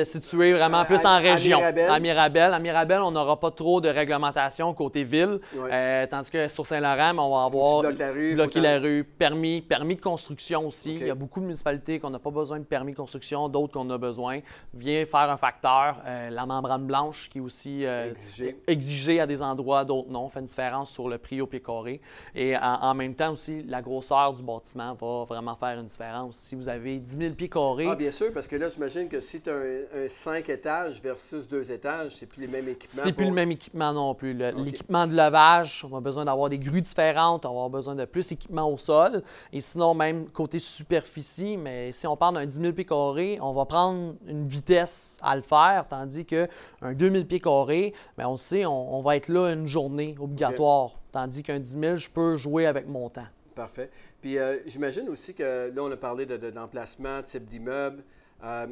situé 0.05 0.53
vraiment 0.53 0.79
À- 0.81 0.85
plus 0.85 1.05
à- 1.05 1.09
en 1.11 1.13
à 1.15 1.19
région. 1.19 1.59
Mirabel. 1.59 1.91
À 1.91 1.99
Mirabel. 2.01 2.53
À 2.55 2.59
Mirabel, 2.59 3.01
on 3.01 3.11
n'aura 3.11 3.39
pas 3.41 3.51
trop 3.51 3.81
de 3.81 3.89
réglementation 3.89 4.73
côté 4.75 5.05
ville. 5.05 5.41
Ouais. 5.57 5.71
Euh, 5.73 6.07
tandis 6.07 6.31
que 6.31 6.49
sur 6.49 6.67
Saint-Laurent, 6.67 7.17
on 7.19 7.35
va 7.35 7.45
avoir 7.45 7.81
bloques 7.81 7.99
la 7.99 8.13
rue, 8.13 8.35
bloquer 8.35 8.61
la 8.61 8.79
rue, 8.79 9.05
permis, 9.05 9.61
permis 9.63 9.97
de 9.97 10.01
construction 10.01 10.67
aussi. 10.67 10.95
Il 10.95 11.07
y 11.07 11.11
a 11.11 11.15
beaucoup 11.15 11.41
de 11.41 11.47
municipalités 11.47 11.99
qu'on 11.99 12.11
n'a 12.11 12.19
pas 12.19 12.31
besoin 12.31 12.59
de 12.59 12.65
permis 12.65 12.93
de 12.93 12.97
construction, 12.97 13.49
d'autres 13.49 13.73
qu'on 13.75 13.89
a 13.91 13.99
besoin. 13.99 14.41
Viens 14.75 15.05
faire 15.05 15.31
un 15.31 15.37
facteur. 15.37 15.97
Euh, 16.07 16.31
la 16.31 16.47
membrane 16.47 16.87
blanche 16.87 17.29
qui 17.31 17.39
est 17.39 17.41
aussi 17.41 17.85
euh, 17.85 18.11
Exigée. 18.11 18.61
exigée 18.67 19.21
à 19.21 19.27
des 19.27 19.43
endroits, 19.43 19.85
d'autres 19.85 20.11
non. 20.11 20.29
fait 20.29 20.41
une 20.41 20.47
différence 20.47 20.91
sur 20.91 21.09
le 21.09 21.19
prix 21.19 21.41
au 21.41 21.47
pied 21.47 21.61
carré. 21.61 22.01
Et 22.35 22.57
en, 22.57 22.61
en 22.83 22.95
même 22.95 23.15
temps 23.15 23.33
aussi, 23.33 23.63
la 23.65 23.83
grosseur 23.83 24.33
du 24.33 24.43
bâtiment 24.43 24.95
va 24.95 25.25
vraiment 25.25 25.57
faire 25.57 25.79
une 25.79 25.87
différence. 25.87 26.37
Si 26.37 26.55
vous 26.55 26.69
avez 26.69 26.99
10 26.99 27.17
000 27.19 27.35
pieds 27.35 27.49
carrés, 27.49 27.87
Ah, 27.91 27.97
bien 28.05 28.11
sûr, 28.11 28.33
parce 28.35 28.47
que 28.47 28.57
là, 28.57 28.69
j'imagine 28.69 29.09
que 29.09 29.19
si 29.21 29.41
tu 29.41 29.49
as 29.49 29.55
un, 29.55 30.09
5 30.09 30.51
étages 30.51 31.01
versus 31.01 31.49
2 31.49 31.73
étages, 31.73 32.17
c'est 32.17 32.27
plus 32.27 32.43
les 32.43 32.49
mêmes 32.49 32.69
équipements. 32.69 33.03
C'est 33.03 33.13
plus 33.13 33.25
pour- 33.25 33.31
le 33.31 33.35
même 33.35 33.51
équipement 33.51 33.95
non 33.95 34.15
plus. 34.15 34.35
L'équipement 34.35 35.07
de 35.07 35.15
levage, 35.17 35.87
on 35.91 35.97
a 35.97 36.01
besoin 36.03 36.27
d'avoir 36.27 36.51
des 36.51 36.59
grues 36.59 36.83
différentes, 36.83 37.47
on 37.47 37.49
va 37.49 37.55
avoir 37.55 37.71
besoin 37.71 37.95
de 37.95 38.05
plus 38.05 38.29
d'équipement 38.29 38.71
au 38.71 38.77
sol. 38.77 39.23
Et 39.55 39.63
sinon, 39.63 39.95
même 39.95 40.31
côté 40.31 40.59
superficie, 40.59 41.57
mais 41.57 41.93
si 41.93 42.07
on 42.07 42.15
parle 42.15 42.35
d'un 42.35 42.45
10 42.45 42.61
000 42.61 42.73
pieds 42.75 42.85
carrés, 42.85 43.39
on 43.41 43.53
va 43.53 43.65
prendre 43.65 44.17
une 44.27 44.47
vitesse 44.47 45.19
à 45.23 45.35
le 45.35 45.41
faire, 45.43 45.87
tandis 45.89 46.27
qu'un 46.27 46.47
2 46.83 47.11
000 47.11 47.25
pieds 47.25 47.41
carrés, 47.41 47.95
ben 48.19 48.29
on 48.29 48.37
sait, 48.37 48.67
on, 48.67 48.97
on 48.97 49.01
va 49.01 49.17
être 49.17 49.31
là 49.31 49.49
une 49.51 49.67
journée 49.67 50.15
obligatoire. 50.21 50.91
Tandis 51.11 51.43
qu'un 51.43 51.59
10 51.59 51.79
000, 51.81 51.97
je 51.97 52.11
peux 52.11 52.37
jouer 52.37 52.67
avec 52.67 52.87
mon 52.87 53.09
temps. 53.09 53.25
Parfait. 53.55 53.89
Puis 54.25 54.39
euh, 54.39 54.57
j'imagine 54.65 55.07
aussi 55.11 55.35
que 55.35 55.71
là, 55.71 55.83
on 55.83 55.93
a 55.93 55.99
parlé 55.99 56.25
de, 56.25 56.39
de- 56.39 56.49
d'emplacement, 56.49 57.23
type 57.23 57.45
d'immeuble. 57.45 58.03
Euh, 58.43 58.67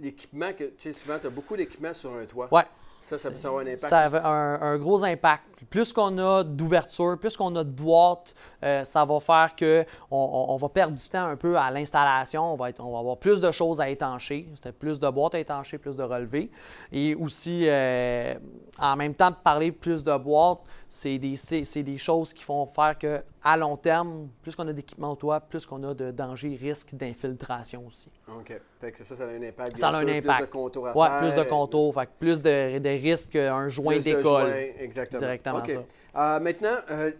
l'équipement, 0.00 0.52
que 0.52 0.64
tu 0.64 0.72
sais, 0.76 0.92
souvent, 0.92 1.20
tu 1.20 1.28
as 1.28 1.30
beaucoup 1.30 1.56
d'équipements 1.56 1.94
sur 1.94 2.12
un 2.16 2.24
toit. 2.24 2.48
Ouais. 2.52 2.64
Ça, 2.98 3.16
ça 3.16 3.30
peut 3.30 3.36
avoir 3.46 3.60
un 3.62 3.66
impact. 3.68 3.78
Ça 3.86 4.00
a 4.06 4.28
un, 4.28 4.60
un 4.60 4.76
gros 4.78 5.04
impact. 5.04 5.44
Plus 5.68 5.92
qu'on 5.92 6.16
a 6.18 6.42
d'ouverture, 6.42 7.18
plus 7.18 7.36
qu'on 7.36 7.54
a 7.56 7.64
de 7.64 7.70
boîtes, 7.70 8.34
euh, 8.64 8.84
ça 8.84 9.04
va 9.04 9.20
faire 9.20 9.54
qu'on 9.58 9.84
on, 10.10 10.56
va 10.56 10.68
perdre 10.68 10.94
du 10.96 11.08
temps 11.08 11.26
un 11.26 11.36
peu 11.36 11.56
à 11.56 11.70
l'installation. 11.70 12.54
On, 12.54 12.56
va 12.56 12.70
on 12.78 12.92
va 12.92 12.98
avoir 12.98 13.16
plus 13.18 13.40
de 13.40 13.50
choses 13.50 13.80
à 13.80 13.88
étancher, 13.88 14.48
plus 14.78 14.98
de 14.98 15.10
boîtes 15.10 15.34
à 15.34 15.38
étancher, 15.38 15.78
plus 15.78 15.96
de 15.96 16.02
relevés. 16.02 16.50
Et 16.92 17.14
aussi, 17.14 17.64
euh, 17.66 18.34
en 18.78 18.96
même 18.96 19.14
temps, 19.14 19.32
parler 19.32 19.72
plus 19.72 20.02
de 20.02 20.16
boîtes, 20.16 20.60
c'est 20.88 21.18
des, 21.18 21.36
des, 21.82 21.98
choses 21.98 22.32
qui 22.32 22.42
font 22.42 22.64
faire 22.66 22.96
que 22.98 23.22
à 23.42 23.56
long 23.56 23.76
terme, 23.76 24.28
plus 24.42 24.54
qu'on 24.54 24.68
a 24.68 24.72
d'équipement 24.72 25.12
au 25.12 25.16
toit, 25.16 25.40
plus 25.40 25.64
qu'on 25.66 25.82
a 25.84 25.94
de 25.94 26.10
dangers, 26.10 26.58
risques 26.60 26.94
d'infiltration 26.94 27.86
aussi. 27.86 28.10
OK. 28.28 28.52
Fait 28.80 28.92
que 28.92 29.04
ça, 29.04 29.16
ça 29.16 29.24
a 29.24 29.26
un 29.26 29.42
impact. 29.42 29.78
ça 29.78 29.88
a 29.88 29.96
un 29.96 30.08
impact. 30.08 30.38
Plus 30.38 30.46
de 30.46 30.50
contours 30.50 30.88
à 30.88 30.96
ouais, 30.96 31.06
faire. 31.06 31.18
plus 31.20 31.34
de 31.34 31.48
contours, 31.48 31.94
fait 31.94 32.10
plus 32.18 32.40
de, 32.40 32.78
de 32.78 32.88
risques 32.88 33.30
qu'un 33.30 33.68
joint 33.68 33.98
d'école. 33.98 34.52
Exactement. 34.78 35.20
Directement 35.20 35.49
ça. 35.66 35.84
Euh, 36.16 36.40
maintenant, 36.40 36.76
euh, 36.90 37.12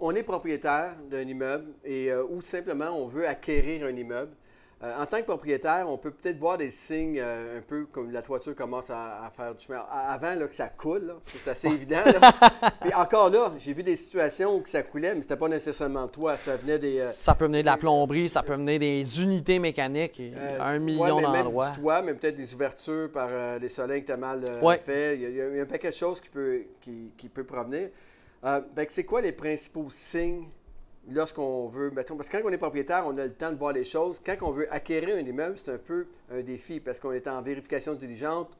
on 0.00 0.14
est 0.14 0.22
propriétaire 0.22 0.96
d'un 1.10 1.26
immeuble 1.26 1.72
et, 1.84 2.10
euh, 2.10 2.24
ou 2.28 2.40
simplement 2.40 2.90
on 2.90 3.06
veut 3.06 3.26
acquérir 3.26 3.86
un 3.86 3.96
immeuble. 3.96 4.32
Euh, 4.84 5.02
en 5.02 5.06
tant 5.06 5.18
que 5.18 5.24
propriétaire, 5.24 5.86
on 5.88 5.96
peut 5.96 6.10
peut-être 6.10 6.36
voir 6.36 6.58
des 6.58 6.70
signes 6.70 7.18
euh, 7.18 7.58
un 7.58 7.62
peu 7.62 7.86
comme 7.86 8.10
la 8.10 8.20
toiture 8.20 8.54
commence 8.54 8.90
à, 8.90 9.30
faire 9.34 9.54
du 9.54 9.64
chemin. 9.64 9.78
Avant 9.90 10.34
là, 10.34 10.46
que 10.46 10.54
ça 10.54 10.68
coule, 10.68 11.14
c'est 11.24 11.50
assez 11.50 11.68
évident. 11.68 12.02
Puis 12.82 12.92
encore 12.92 13.30
là, 13.30 13.52
j'ai 13.58 13.72
vu 13.72 13.82
des 13.82 13.96
situations 13.96 14.56
où 14.56 14.62
ça 14.66 14.82
coulait, 14.82 15.14
mais 15.14 15.22
c'était 15.22 15.36
pas 15.36 15.48
nécessairement 15.48 16.06
toi. 16.08 16.36
Ça 16.36 16.56
venait 16.56 16.78
des. 16.78 17.00
Euh, 17.00 17.06
ça 17.06 17.34
peut 17.34 17.46
venir 17.46 17.60
de 17.60 17.66
la 17.66 17.78
plomberie, 17.78 18.28
ça 18.28 18.42
peut 18.42 18.56
venir 18.56 18.78
des 18.78 19.22
unités 19.22 19.58
mécaniques, 19.58 20.20
un 20.60 20.78
million 20.78 21.20
d'endroits. 21.20 21.66
Même 21.66 21.74
du 21.74 21.80
toit, 21.80 22.02
mais 22.02 22.12
peut-être 22.12 22.36
des 22.36 22.54
ouvertures 22.54 23.10
par 23.10 23.58
les 23.58 23.68
soleils 23.68 24.02
que 24.02 24.08
tu 24.08 24.12
as 24.12 24.16
mal 24.18 24.44
fait. 24.80 25.16
Il 25.16 25.34
y, 25.34 25.40
a, 25.40 25.62
un 25.62 25.66
paquet 25.66 25.90
de 25.90 25.94
choses 25.94 26.20
qui 26.20 26.28
peut, 26.28 26.62
qui, 26.80 27.10
qui 27.16 27.28
peut 27.30 27.44
provenir. 27.44 27.88
c'est 28.88 29.04
quoi 29.04 29.22
les 29.22 29.32
principaux 29.32 29.86
signes 29.88 30.46
lorsqu'on 31.10 31.68
veut, 31.68 31.90
mettons, 31.90 32.16
parce 32.16 32.28
que 32.28 32.36
quand 32.38 32.48
on 32.48 32.52
est 32.52 32.58
propriétaire, 32.58 33.04
on 33.06 33.16
a 33.16 33.24
le 33.24 33.32
temps 33.32 33.52
de 33.52 33.56
voir 33.56 33.72
les 33.72 33.84
choses. 33.84 34.20
Quand 34.24 34.36
on 34.42 34.52
veut 34.52 34.72
acquérir 34.72 35.16
un 35.16 35.26
immeuble, 35.26 35.56
c'est 35.56 35.72
un 35.72 35.78
peu 35.78 36.06
un 36.30 36.42
défi 36.42 36.80
parce 36.80 37.00
qu'on 37.00 37.12
est 37.12 37.26
en 37.28 37.42
vérification 37.42 37.94
diligente. 37.94 38.56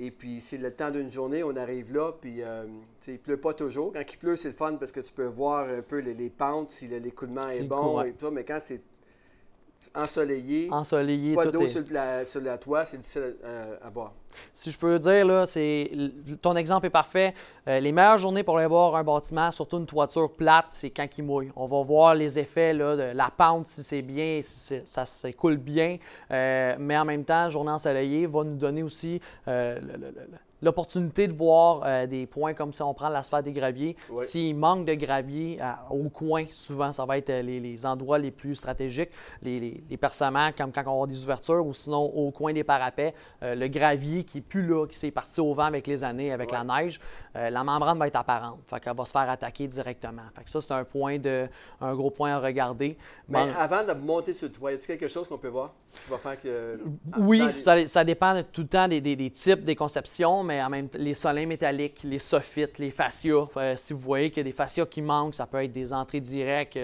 Et 0.00 0.12
puis, 0.12 0.40
c'est 0.40 0.58
le 0.58 0.70
temps 0.70 0.92
d'une 0.92 1.10
journée, 1.10 1.42
on 1.42 1.56
arrive 1.56 1.92
là, 1.92 2.12
puis 2.12 2.40
euh, 2.42 2.66
il 3.08 3.14
ne 3.14 3.18
pleut 3.18 3.40
pas 3.40 3.52
toujours. 3.52 3.92
Quand 3.92 4.04
il 4.08 4.16
pleut, 4.16 4.36
c'est 4.36 4.50
le 4.50 4.54
fun 4.54 4.76
parce 4.76 4.92
que 4.92 5.00
tu 5.00 5.12
peux 5.12 5.26
voir 5.26 5.68
un 5.68 5.82
peu 5.82 5.98
les, 5.98 6.30
pentes, 6.30 6.70
si 6.70 6.86
l'écoulement 6.86 7.48
est, 7.48 7.64
bon 7.64 8.00
et 8.02 8.12
tout 8.12 8.30
mais 8.30 8.44
quand 8.44 8.60
c'est 8.64 8.80
ensoleillé. 9.94 10.68
Ensoleillé, 10.70 11.34
Pas 11.34 11.46
d'eau 11.46 11.66
sur, 11.66 11.82
sur, 12.24 12.40
la 12.40 12.58
toit, 12.58 12.84
c'est 12.84 12.96
difficile 12.96 13.36
à, 13.82 13.90
boire. 13.90 14.12
Si 14.52 14.70
je 14.70 14.78
peux 14.78 14.98
dire, 14.98 15.26
là, 15.26 15.46
c'est 15.46 15.90
ton 16.42 16.56
exemple 16.56 16.86
est 16.86 16.90
parfait. 16.90 17.34
Euh, 17.66 17.80
les 17.80 17.92
meilleures 17.92 18.18
journées 18.18 18.42
pour 18.42 18.58
aller 18.58 18.66
voir 18.66 18.94
un 18.96 19.04
bâtiment, 19.04 19.50
surtout 19.50 19.78
une 19.78 19.86
toiture 19.86 20.30
plate, 20.32 20.66
c'est 20.70 20.90
quand 20.90 21.06
il 21.16 21.24
mouille. 21.24 21.50
On 21.56 21.66
va 21.66 21.82
voir 21.82 22.14
les 22.14 22.38
effets 22.38 22.72
là, 22.72 22.96
de 22.96 23.16
la 23.16 23.30
pente, 23.30 23.66
si 23.66 23.82
c'est 23.82 24.02
bien, 24.02 24.40
si 24.42 24.80
ça 24.84 25.04
s'écoule 25.06 25.56
bien. 25.56 25.98
Euh, 26.30 26.76
mais 26.78 26.96
en 26.98 27.04
même 27.04 27.24
temps, 27.24 27.48
journée 27.48 27.72
ensoleillée 27.72 28.26
va 28.26 28.44
nous 28.44 28.56
donner 28.56 28.82
aussi 28.82 29.20
euh, 29.46 29.78
le, 29.80 30.12
l'opportunité 30.62 31.28
de 31.28 31.32
voir 31.32 31.82
euh, 31.84 32.06
des 32.06 32.26
points 32.26 32.54
comme 32.54 32.72
si 32.72 32.82
on 32.82 32.94
prend 32.94 33.08
l'asphalte 33.08 33.44
des 33.44 33.52
graviers. 33.52 33.96
S'il 34.16 34.56
manque 34.56 34.84
de 34.84 34.94
gravier 34.94 35.58
euh, 35.60 35.72
au 35.90 36.08
coin, 36.08 36.44
souvent, 36.52 36.92
ça 36.92 37.04
va 37.04 37.18
être 37.18 37.30
euh, 37.30 37.42
les, 37.42 37.86
endroits 37.86 38.18
les 38.18 38.30
plus 38.30 38.54
stratégiques, 38.54 39.10
les, 39.42 39.82
les, 39.88 39.96
percements, 39.96 40.50
comme 40.56 40.72
quand 40.72 40.82
on 40.86 40.90
avoir 40.90 41.06
des 41.06 41.22
ouvertures, 41.22 41.64
ou 41.64 41.72
sinon 41.72 42.04
au 42.04 42.30
coin 42.30 42.52
des 42.52 42.64
parapets, 42.64 43.14
le 43.42 43.66
gravier 43.68 44.24
qui 44.24 44.38
n'est 44.38 44.42
plus 44.42 44.66
là, 44.66 44.86
qui 44.86 44.96
s'est 44.96 45.10
parti 45.10 45.40
au 45.40 45.52
vent 45.54 45.64
avec 45.64 45.86
les 45.86 46.04
années, 46.04 46.32
avec 46.32 46.50
la 46.50 46.64
neige, 46.64 47.00
la 47.34 47.64
membrane 47.64 47.98
va 47.98 48.06
être 48.06 48.16
apparente. 48.16 48.60
Fait 48.66 48.80
qu'elle 48.80 48.96
va 48.96 49.04
se 49.04 49.12
faire 49.12 49.28
attaquer 49.28 49.66
directement. 49.66 50.22
Fait 50.34 50.44
que 50.44 50.50
ça, 50.50 50.60
c'est 50.60 50.72
un 50.72 50.84
point 50.84 51.18
de, 51.18 51.48
un 51.80 51.94
gros 51.94 52.10
point 52.10 52.32
à 52.32 52.38
regarder. 52.38 52.96
Mais 53.28 53.50
avant 53.58 53.84
de 53.84 53.92
monter 53.92 54.32
sur 54.32 54.48
le 54.48 54.52
toit, 54.52 54.72
y 54.72 54.74
a 54.74 54.78
quelque 54.78 55.08
chose 55.08 55.28
qu'on 55.28 55.38
peut 55.38 55.48
voir 55.48 55.72
qui 55.90 56.10
va 56.10 56.18
faire 56.18 56.40
que... 56.40 56.80
Oui, 57.18 57.42
ça, 57.60 57.86
ça, 57.86 58.04
dépend 58.04 58.40
tout 58.52 58.62
le 58.62 58.68
temps 58.68 58.88
des, 58.88 59.00
des, 59.00 59.16
des 59.16 59.30
types, 59.30 59.64
des 59.64 59.74
conceptions, 59.74 60.44
mais 60.48 60.62
en 60.62 60.70
même 60.70 60.88
les 60.94 61.12
solins 61.12 61.46
métalliques, 61.46 62.00
les 62.04 62.18
soffites, 62.18 62.78
les 62.78 62.90
fascias. 62.90 63.44
Euh, 63.56 63.74
si 63.76 63.92
vous 63.92 63.98
voyez 64.00 64.30
qu'il 64.30 64.38
y 64.38 64.40
a 64.40 64.44
des 64.44 64.52
fascias 64.52 64.86
qui 64.86 65.02
manquent, 65.02 65.34
ça 65.34 65.46
peut 65.46 65.62
être 65.62 65.72
des 65.72 65.92
entrées 65.92 66.20
directes, 66.20 66.78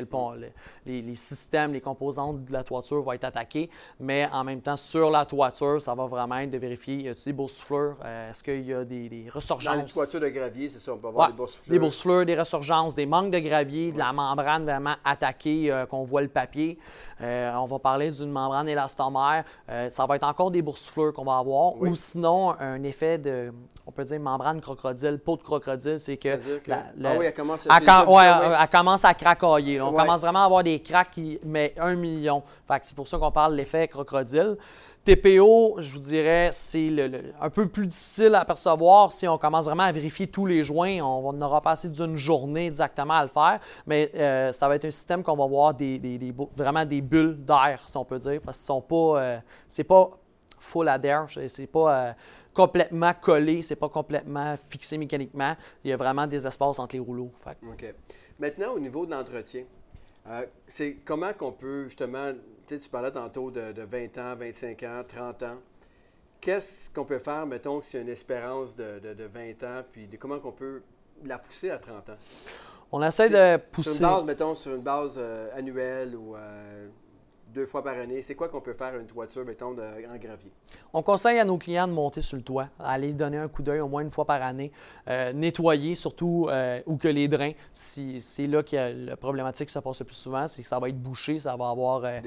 les, 0.87 1.15
systèmes, 1.15 1.73
les 1.73 1.81
composantes 1.81 2.45
de 2.45 2.53
la 2.53 2.63
toiture 2.63 3.01
vont 3.01 3.13
être 3.13 3.25
attaqués. 3.25 3.71
Mais 3.99 4.29
en 4.31 4.45
même 4.45 4.61
temps, 4.61 4.77
sur 4.77 5.11
la 5.11 5.25
toiture, 5.25 5.81
ça 5.81 5.95
va 5.95 6.05
vraiment 6.05 6.37
être 6.37 6.51
de 6.51 6.59
vérifier, 6.59 6.97
y 6.97 7.09
a-t-il 7.09 7.25
des 7.25 7.33
boursoufleurs? 7.33 7.97
Euh, 8.05 8.31
est-ce 8.31 8.45
qu'il 8.45 8.67
y 8.67 8.75
a 8.75 8.85
des, 8.85 9.09
des 9.09 9.27
ressurgences? 9.31 9.65
Dans 9.65 9.83
les 9.83 9.91
toitures 9.91 10.21
de 10.21 10.29
gravier, 10.29 10.69
c'est 10.69 10.79
ça, 10.79 10.93
on 10.93 10.99
peut 10.99 11.09
avoir 11.09 11.29
des 11.29 11.35
boursoufleurs. 11.79 12.27
Des 12.27 12.35
des 12.35 12.39
ressurgences, 12.39 12.95
des 12.95 13.07
manques 13.07 13.31
de 13.31 13.39
gravier, 13.39 13.93
de 13.93 13.99
la 13.99 14.13
membrane 14.13 14.65
vraiment 14.65 14.97
attaquée, 15.05 15.73
euh, 15.73 15.87
qu'on 15.87 16.05
voit 16.05 16.21
le 16.21 16.29
papier. 16.29 16.79
on 17.21 17.65
va 17.65 17.79
parler 17.79 18.11
d'une 18.11 18.31
membrane 18.31 18.69
élastomère. 18.69 19.45
ça 19.91 20.07
va 20.07 20.17
être 20.17 20.27
encore 20.27 20.51
des 20.51 20.61
boursoufleurs 20.61 21.15
qu'on 21.15 21.25
va 21.25 21.39
avoir. 21.39 21.81
Ou 21.81 21.95
sinon, 21.95 22.55
un 22.61 22.83
effet 22.83 23.17
de 23.17 23.54
on 23.87 23.93
peut 23.93 24.05
dire 24.05 24.21
membrane 24.21 24.61
crocodile, 24.61 25.19
peau 25.19 25.37
de 25.37 25.43
crocodile, 25.43 26.01
c'est 26.01 26.17
que, 26.17 26.39
ah 26.71 27.15
oui, 27.19 27.27
elle 27.27 27.35
commence 27.35 27.67
à, 27.69 27.79
elle, 27.79 28.69
commence 28.69 29.05
à 29.05 29.15
craquailler. 29.15 29.81
On 29.81 29.93
commence 29.93 30.23
vraiment 30.23 30.43
à 30.43 30.47
avoir 30.47 30.63
des 30.63 30.81
craques 30.81 31.11
qui 31.13 31.39
mettent 31.45 31.79
un 31.79 31.95
million. 31.97 32.43
c'est 32.83 32.95
pour 32.95 33.07
ça 33.07 33.19
qu'on 33.19 33.31
parle 33.31 33.53
de 33.53 33.57
l'effet 33.59 33.89
crocodile. 33.89 34.57
TPO, 35.05 35.77
je 35.81 35.93
vous 35.93 35.99
dirais, 35.99 36.49
c'est 36.51 36.91
un 37.39 37.51
peu 37.51 37.69
plus 37.69 37.87
difficile 37.87 38.35
à 38.35 38.45
percevoir 38.47 39.13
si 39.13 39.29
on 39.29 39.37
commence 39.37 39.67
vraiment 39.67 39.83
à 39.83 39.93
vérifier 39.93 40.27
tous 40.27 40.47
les 40.47 40.65
joints. 40.65 41.01
On, 41.03 41.43
aura 41.43 41.61
passé 41.61 41.91
d'une 41.91 42.17
journée 42.17 42.67
exactement 42.67 43.15
à 43.15 43.23
le 43.23 43.29
faire, 43.29 43.61
mais 43.87 44.11
euh, 44.15 44.51
ça 44.53 44.67
va 44.67 44.77
être 44.77 44.87
un 44.87 44.91
système 44.91 45.23
qu'on 45.23 45.37
va 45.37 45.47
voir 45.47 45.75
des, 45.75 46.01
vraiment 46.57 46.87
des 46.87 47.03
bulles 47.03 47.37
d'air, 47.45 47.83
si 47.85 47.97
on 47.99 48.05
peut 48.07 48.19
dire, 48.19 48.41
parce 48.43 48.57
que 48.57 48.61
ce 48.63 48.67
sont 48.67 48.81
pas, 48.81 49.21
euh, 49.21 49.39
c'est 49.69 49.85
pas 49.85 50.11
full 50.65 50.89
adhere, 50.89 51.27
c'est 51.49 51.67
pas 51.67 52.09
euh, 52.09 52.13
complètement 52.53 53.13
collé, 53.21 53.63
c'est 53.63 53.77
pas 53.77 53.89
complètement 53.89 54.57
fixé 54.69 54.99
mécaniquement. 54.99 55.55
Il 55.85 55.91
y 55.91 55.93
a 55.93 55.97
vraiment 55.97 56.27
des 56.27 56.47
espaces 56.47 56.79
entre 56.79 56.95
les 56.95 57.01
rouleaux. 57.01 57.31
OK. 57.67 57.95
Maintenant, 58.39 58.73
au 58.73 58.81
niveau 58.81 59.07
de 59.07 59.13
l'entretien, 59.13 59.65
euh, 60.29 60.47
c'est 60.67 60.97
comment 61.05 61.33
qu'on 61.35 61.53
peut 61.53 61.85
justement, 61.85 62.33
tu 62.67 62.79
parlais 62.91 63.13
tantôt 63.13 63.51
de, 63.51 63.83
20 63.83 64.19
ans, 64.19 64.37
25 64.37 64.83
ans, 64.85 65.03
30 65.07 65.43
ans. 65.45 65.57
Qu'est-ce 66.41 66.91
qu'on 66.91 67.05
peut 67.05 67.19
faire, 67.19 67.47
mettons, 67.47 67.81
que 67.81 67.87
c'est 67.87 68.03
une 68.03 68.09
espérance 68.09 68.75
de, 68.75 69.01
20 69.33 69.63
ans, 69.65 69.83
puis 69.91 70.09
comment 70.19 70.39
qu'on 70.41 70.53
peut 70.53 70.83
la 71.25 71.39
pousser 71.39 71.71
à 71.71 71.79
30 71.79 72.11
ans? 72.11 72.17
On 72.93 73.03
essaie 73.03 73.29
de 73.29 73.57
pousser. 73.57 73.91
Sur 73.91 74.07
une 74.07 74.15
base, 74.15 74.25
mettons, 74.25 74.55
sur 74.55 74.75
une 74.75 74.83
base 74.83 75.15
euh, 75.19 75.49
annuelle 75.55 76.15
ou 76.15 76.37
euh, 76.37 76.89
deux 77.55 77.67
fois 77.67 77.83
par 77.83 77.97
année. 77.97 78.21
C'est 78.21 78.35
quoi 78.35 78.49
qu'on 78.49 78.61
peut 78.61 78.73
faire 78.73 78.97
une 78.99 79.07
toiture, 79.07 79.45
mettons, 79.45 79.71
en 79.71 80.17
gravier? 80.17 80.51
On 80.93 81.03
conseille 81.03 81.39
à 81.39 81.45
nos 81.45 81.57
clients 81.57 81.87
de 81.87 81.93
monter 81.93 82.21
sur 82.21 82.37
le 82.37 82.43
toit, 82.43 82.69
aller 82.79 83.15
donner 83.15 83.39
un 83.39 83.49
coup 83.49 83.63
d'œil 83.63 83.81
au 83.81 83.89
moins 83.89 84.03
une 84.03 84.11
fois 84.11 84.25
par 84.25 84.43
année, 84.43 84.73
euh, 85.09 85.33
nettoyer 85.33 85.95
surtout 85.95 86.49
euh, 86.51 86.81
ou 86.87 86.97
que 86.97 87.09
les 87.09 87.29
drains, 87.29 87.53
si 87.73 88.21
c'est 88.21 88.47
là 88.47 88.63
que 88.63 89.07
la 89.07 89.17
problématique 89.17 89.71
se 89.71 89.79
passe 89.79 90.01
le 90.01 90.07
plus 90.07 90.17
souvent, 90.17 90.47
c'est 90.47 90.63
que 90.63 90.69
ça 90.69 90.79
va 90.79 90.89
être 90.89 91.01
bouché, 91.01 91.39
ça 91.39 91.57
va 91.57 91.69
avoir 91.69 92.03
euh, 92.05 92.21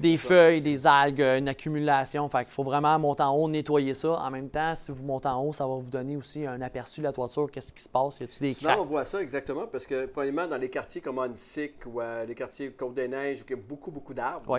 des, 0.00 0.16
feuilles, 0.16 0.60
des, 0.60 0.86
algues, 0.86 1.20
une 1.20 1.48
accumulation. 1.48 2.28
Fait 2.28 2.44
qu'il 2.44 2.52
faut 2.52 2.62
vraiment 2.62 2.98
monter 2.98 3.24
en 3.24 3.34
haut, 3.34 3.48
nettoyer 3.48 3.94
ça. 3.94 4.12
En 4.12 4.30
même 4.30 4.48
temps, 4.48 4.74
si 4.74 4.92
vous 4.92 5.04
montez 5.04 5.28
en 5.28 5.42
haut, 5.42 5.52
ça 5.52 5.66
va 5.66 5.74
vous 5.74 5.90
donner 5.90 6.16
aussi 6.16 6.46
un 6.46 6.60
aperçu 6.62 7.00
de 7.00 7.06
la 7.06 7.12
toiture, 7.12 7.50
qu'est-ce 7.50 7.72
qui 7.72 7.82
se 7.82 7.88
passe, 7.88 8.20
y 8.20 8.24
a-t-il 8.24 8.48
des 8.48 8.54
Souvent, 8.54 8.80
on 8.80 8.84
voit 8.84 9.04
ça 9.04 9.20
exactement 9.20 9.66
parce 9.66 9.86
que, 9.86 10.06
probablement, 10.06 10.46
dans 10.46 10.56
les 10.56 10.70
quartiers 10.70 11.00
comme 11.00 11.18
Annecy 11.18 11.72
ou 11.86 12.00
les 12.26 12.34
quartiers 12.34 12.70
Côte-des-Neiges 12.70 13.42
où 13.42 13.44
il 13.48 13.50
y 13.50 13.58
a 13.58 13.62
beaucoup, 13.62 13.90
beaucoup 13.90 14.14
d'arbres, 14.14 14.58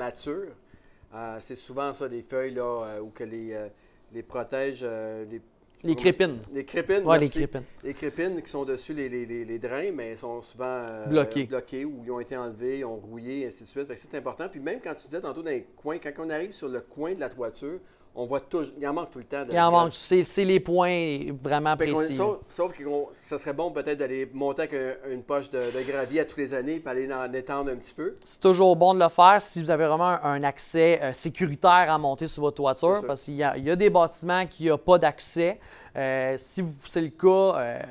euh, 1.14 1.38
c'est 1.40 1.56
souvent 1.56 1.94
ça, 1.94 2.08
des 2.08 2.22
feuilles 2.22 2.54
là, 2.54 2.84
euh, 2.86 3.00
ou 3.00 3.10
que 3.10 3.24
les, 3.24 3.54
euh, 3.54 3.68
les 4.14 4.24
protègent. 4.24 4.84
les, 4.84 5.42
les 5.84 5.96
crépines. 5.96 6.40
Les 6.54 6.66
crépines. 6.66 7.04
Oui, 7.06 7.20
les 7.20 7.30
crépines. 7.30 7.64
Les 7.84 7.94
crépines 7.94 8.42
qui 8.42 8.50
sont 8.50 8.66
dessus 8.66 8.94
les, 8.94 9.10
les, 9.10 9.26
les 9.46 9.60
drains, 9.60 9.92
mais 9.94 10.16
sont 10.16 10.42
souvent 10.42 11.08
bloqués. 11.08 11.46
bloqués 11.46 11.86
ou 11.86 12.02
ils 12.06 12.12
ont 12.12 12.20
été 12.20 12.36
enlevés, 12.36 12.80
ils 12.80 12.86
ont 12.86 12.98
rouillé, 12.98 13.42
et 13.42 13.48
ainsi 13.48 13.64
de 13.64 13.70
suite. 13.70 13.92
C'est 13.96 14.16
important. 14.16 14.50
Puis 14.50 14.60
même 14.60 14.80
quand 14.84 14.94
tu 14.94 15.08
disais 15.08 15.22
tantôt 15.22 15.42
dans 15.42 15.50
les 15.52 15.64
coins, 15.76 15.98
quand 15.98 16.12
on 16.20 16.30
arrive 16.30 16.52
sur 16.52 16.68
le 16.68 16.82
coin 16.82 17.14
de 17.14 17.20
la 17.20 17.30
toiture, 17.30 17.80
on 18.16 18.26
voit 18.26 18.40
toujours. 18.42 18.74
Il 18.78 18.88
en 18.88 18.94
manque 18.94 19.12
tout 19.12 19.20
le 19.20 19.24
temps. 19.24 19.44
il 19.52 19.60
en 19.60 19.72
manque. 19.72 19.94
C'est 19.94 20.46
les 20.46 20.60
points 20.60 21.32
vraiment 21.42 21.76
précis. 21.78 22.16
sauf, 22.16 22.74
que 22.74 22.84
ça 23.14 23.38
serait 23.38 23.54
bon 23.54 23.72
peut-être 23.72 24.00
d'aller 24.00 24.30
monter 24.34 24.64
avec 24.64 24.76
une 25.10 25.24
poche 25.24 25.50
de, 25.50 25.72
gravier 25.88 26.22
à 26.22 26.26
toutes 26.26 26.38
les 26.38 26.54
années 26.54 26.82
et 26.84 26.90
aller 26.90 27.12
en 27.14 27.32
étendre 27.34 27.72
un 27.72 27.76
petit 27.76 27.94
peu. 27.94 28.16
C'est 28.24 28.42
toujours 28.42 28.76
bon 28.76 28.94
de 28.94 29.00
le 29.00 29.10
faire 29.10 29.42
si 29.42 29.62
vous 29.62 29.72
avez 29.72 29.86
vraiment 29.86 30.18
un 30.24 30.44
accès 30.44 31.00
euh, 31.02 31.14
sécuritaire 31.14 31.88
à 31.90 31.98
monter 31.98 32.28
sur 32.28 32.42
votre 32.42 32.58
toiture. 32.58 33.04
Parce 33.06 33.24
qu'il 33.24 33.36
y, 33.36 33.44
a 33.44 33.76
des 33.76 33.90
bâtiments 33.90 34.46
qui 34.46 34.68
n'ont 34.68 34.78
pas 34.78 34.98
d'accès. 34.98 35.60
Euh, 35.96 36.36
si 36.38 36.64
c'est 36.88 37.02
le 37.02 37.10
cas, 37.10 37.60
euh, 37.60 37.82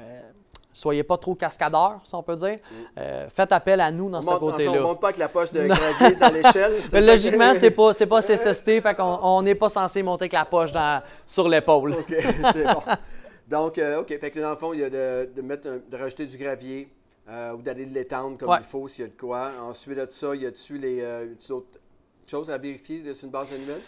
soyez 0.78 1.02
pas 1.02 1.16
trop 1.16 1.34
cascadeur, 1.34 2.00
si 2.04 2.14
on 2.14 2.22
peut 2.22 2.36
dire. 2.36 2.58
Mm. 2.58 2.74
Euh, 2.98 3.28
faites 3.28 3.52
appel 3.52 3.80
à 3.80 3.90
nous 3.90 4.08
dans 4.08 4.22
ce 4.22 4.28
côté-là. 4.28 4.70
On 4.70 4.74
ne 4.74 4.80
monte 4.80 5.00
pas 5.00 5.08
avec 5.08 5.18
la 5.18 5.28
poche 5.28 5.50
de 5.52 5.66
gravier 5.66 6.16
dans 6.16 6.32
l'échelle. 6.32 6.72
Logiquement, 7.06 7.54
ce 7.54 7.60
n'est 7.62 7.70
pas, 7.70 7.92
pas 7.94 8.20
CSST, 8.22 8.80
fait 8.80 8.94
qu'on 8.96 9.42
n'est 9.42 9.54
pas 9.54 9.68
censé 9.68 10.02
monter 10.02 10.24
avec 10.24 10.32
la 10.32 10.44
poche 10.44 10.70
sur 11.26 11.48
l'épaule. 11.48 11.92
OK, 11.94 12.14
c'est 12.52 12.64
bon. 12.64 12.82
Donc, 13.48 13.78
euh, 13.78 14.00
OK. 14.00 14.08
Fait 14.18 14.30
que 14.30 14.40
dans 14.40 14.50
le 14.50 14.56
fond, 14.56 14.72
il 14.72 14.80
y 14.80 14.84
a 14.84 14.90
de, 14.90 15.30
de 15.34 15.42
mettre 15.42 15.68
un- 15.68 15.78
de 15.90 15.96
rajouter 15.96 16.26
du 16.26 16.36
gravier 16.36 16.88
euh, 17.30 17.52
ou 17.54 17.62
d'aller 17.62 17.86
l'étendre 17.86 18.36
comme 18.38 18.50
Ouais. 18.50 18.58
il 18.60 18.64
faut 18.64 18.86
s'il 18.88 19.04
y 19.04 19.08
a 19.08 19.10
de 19.10 19.16
quoi. 19.18 19.50
Ensuite 19.62 19.98
de 19.98 20.06
ça, 20.10 20.34
il 20.34 20.42
y 20.42 20.46
a-tu 20.46 20.76
les 20.78 21.00
euh, 21.00 21.26
d'autres 21.48 21.78
choses 22.26 22.50
à 22.50 22.58
vérifier 22.58 23.02
sur 23.14 23.24
une 23.24 23.30
base 23.30 23.52
annuelle? 23.52 23.80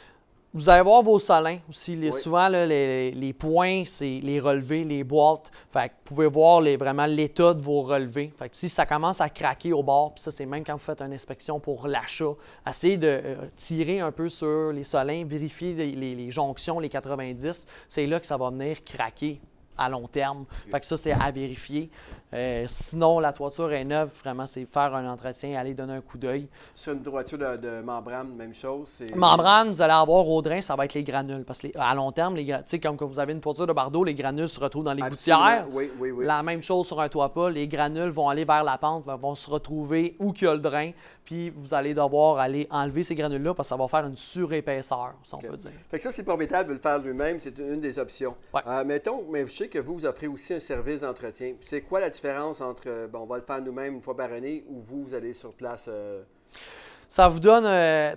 Vous 0.53 0.69
allez 0.69 0.83
voir 0.83 1.03
vos 1.03 1.19
solins 1.21 1.59
aussi. 1.69 1.95
Les- 1.95 2.11
Oui. 2.11 2.21
Souvent, 2.21 2.49
là, 2.49 2.67
les, 2.67 3.13
les 3.13 3.33
points, 3.33 3.85
c'est 3.87 4.19
les 4.21 4.41
relevés, 4.41 4.83
les 4.83 5.05
boîtes. 5.05 5.51
Fait 5.73 5.89
que 5.91 5.95
vous 5.95 6.15
pouvez 6.17 6.27
voir 6.27 6.61
les, 6.61 6.77
vraiment 6.77 7.07
l'état 7.07 7.55
de 7.55 7.61
vos 7.63 7.83
relevés. 7.83 8.33
Fait 8.37 8.49
que 8.49 8.57
si 8.57 8.69
ça 8.69 8.85
commence 8.85 9.21
à 9.21 9.29
craquer 9.29 9.73
au 9.73 9.85
bord, 9.85 10.13
puis 10.15 10.23
ça, 10.25 10.33
c'est 10.33 10.47
même 10.47 10.65
quand 10.65 10.73
vous 10.73 10.79
faites 10.81 11.03
une 11.03 11.13
inspection 11.13 11.61
pour 11.61 11.87
l'achat, 11.87 12.33
essayez 12.69 12.97
de 12.97 13.07
euh, 13.07 13.37
tirer 13.55 14.01
un 14.01 14.11
peu 14.11 14.29
sur 14.29 14.73
les 14.73 14.83
solins, 14.85 15.25
vérifier 15.25 15.73
les, 15.75 15.93
les- 15.93 16.15
les 16.17 16.31
jonctions, 16.33 16.81
les 16.81 16.89
90. 16.89 17.69
C'est 17.89 18.07
là 18.07 18.19
que 18.19 18.27
ça 18.27 18.37
va 18.37 18.51
venir 18.51 18.83
craquer 18.85 19.41
à 19.81 19.89
long 19.89 20.07
terme. 20.07 20.45
Fait 20.71 20.79
que 20.79 20.87
ça, 20.87 20.97
c'est 20.97 21.13
à 21.13 21.31
vérifier. 21.31 21.91
Euh, 22.33 22.65
sinon, 22.69 23.19
la 23.19 23.33
toiture 23.33 23.73
est 23.73 23.85
neuve. 23.85 24.11
Vraiment, 24.23 24.47
c'est 24.47 24.65
faire 24.73 24.95
un 24.95 25.09
entretien, 25.11 25.59
aller 25.59 25.75
donner 25.75 25.95
un 25.95 26.01
coup 26.01 26.19
d'œil. 26.19 26.49
Sur 26.75 26.93
une 26.93 27.03
toiture 27.03 27.39
de, 27.39 27.57
de 27.57 27.81
membrane, 27.81 28.35
même 28.37 28.55
chose. 28.55 28.87
c'est- 28.89 29.15
Membrane, 29.17 29.69
vous 29.71 29.83
allez 29.83 29.93
avoir 29.93 30.29
au 30.29 30.41
drain, 30.41 30.61
ça 30.61 30.77
va 30.77 30.85
être 30.85 30.95
les 30.95 31.03
granules. 31.03 31.45
Parce 31.45 31.61
que 31.61 31.69
les- 31.69 31.75
à 31.77 31.93
long 31.95 32.13
terme, 32.13 32.37
les 32.37 32.47
comme 32.81 32.97
quand 32.97 33.07
vous 33.07 33.19
avez 33.19 33.33
une 33.33 33.41
toiture 33.41 33.67
de 33.67 33.73
bardeau, 33.73 34.05
les 34.05 34.15
granules 34.15 34.49
se 34.49 34.61
retrouvent 34.61 34.85
dans 34.85 34.93
les 34.93 35.03
Absolument. 35.03 35.41
gouttières. 35.45 35.67
Oui, 35.73 35.91
oui, 35.99 36.11
oui. 36.13 36.25
La 36.25 36.43
même 36.43 36.63
chose 36.63 36.87
sur 36.87 37.01
un 37.01 37.09
toit 37.09 37.33
pas, 37.33 37.51
les 37.51 37.67
granules 37.67 38.11
vont 38.11 38.29
aller 38.29 38.45
vers 38.45 38.63
la 38.63 38.79
pente, 38.79 39.05
vont 39.07 39.35
se 39.35 39.51
retrouver 39.51 40.15
où 40.21 40.33
qu'il 40.33 40.47
y 40.47 40.51
a 40.51 40.55
le 40.55 40.61
drain, 40.61 40.91
puis 41.25 41.51
vous 41.51 41.75
allez 41.75 41.95
devoir 41.95 42.39
aller 42.39 42.69
enlever 42.71 43.03
ces 43.03 43.15
granules-là 43.15 43.55
parce 43.55 43.69
que 43.69 43.75
ça 43.75 43.77
va 43.77 43.89
faire 43.89 44.07
une 44.07 44.17
surépaisseur, 44.17 45.15
si 45.23 45.35
on 45.35 45.39
peut 45.39 45.57
dire. 45.57 45.71
Fait 45.91 45.97
que 45.97 46.03
ça, 46.03 46.13
si 46.13 46.21
le 46.21 46.27
propriétaire 46.27 46.65
veut 46.65 46.75
le 46.75 46.81
faire 46.81 46.99
lui-même, 46.99 47.39
c'est 47.41 47.59
une 47.59 47.81
des 47.81 47.99
options. 47.99 48.35
Ouais. 48.55 48.61
Euh, 48.67 48.85
mettons, 48.85 49.25
mais 49.31 49.47
je 49.47 49.53
sais 49.55 49.69
que 49.71 49.79
vous, 49.79 49.95
vous 49.95 50.07
offrez 50.07 50.27
aussi 50.27 50.53
un 50.55 50.61
service 50.61 51.01
d'entretien. 51.01 51.55
C'est 51.61 51.81
quoi 51.83 52.01
la 52.01 52.11
différence 52.11 52.61
entre, 52.61 52.83
euh, 52.89 53.09
bon, 53.09 53.21
on 53.21 53.27
va 53.27 53.39
le 53.39 53.45
faire 53.45 53.63
nous-mêmes 53.63 53.95
une 53.95 54.03
fois 54.03 54.17
par 54.17 54.33
année 54.33 54.65
ou 54.69 54.81
vous, 54.81 55.03
vous 55.05 55.15
allez 55.15 55.33
sur 55.33 55.55
place? 55.55 55.87
euh, 55.89 56.23
Ça 57.09 57.29
vous 57.29 57.41
donne, 57.41 57.65
euh, 57.67 58.15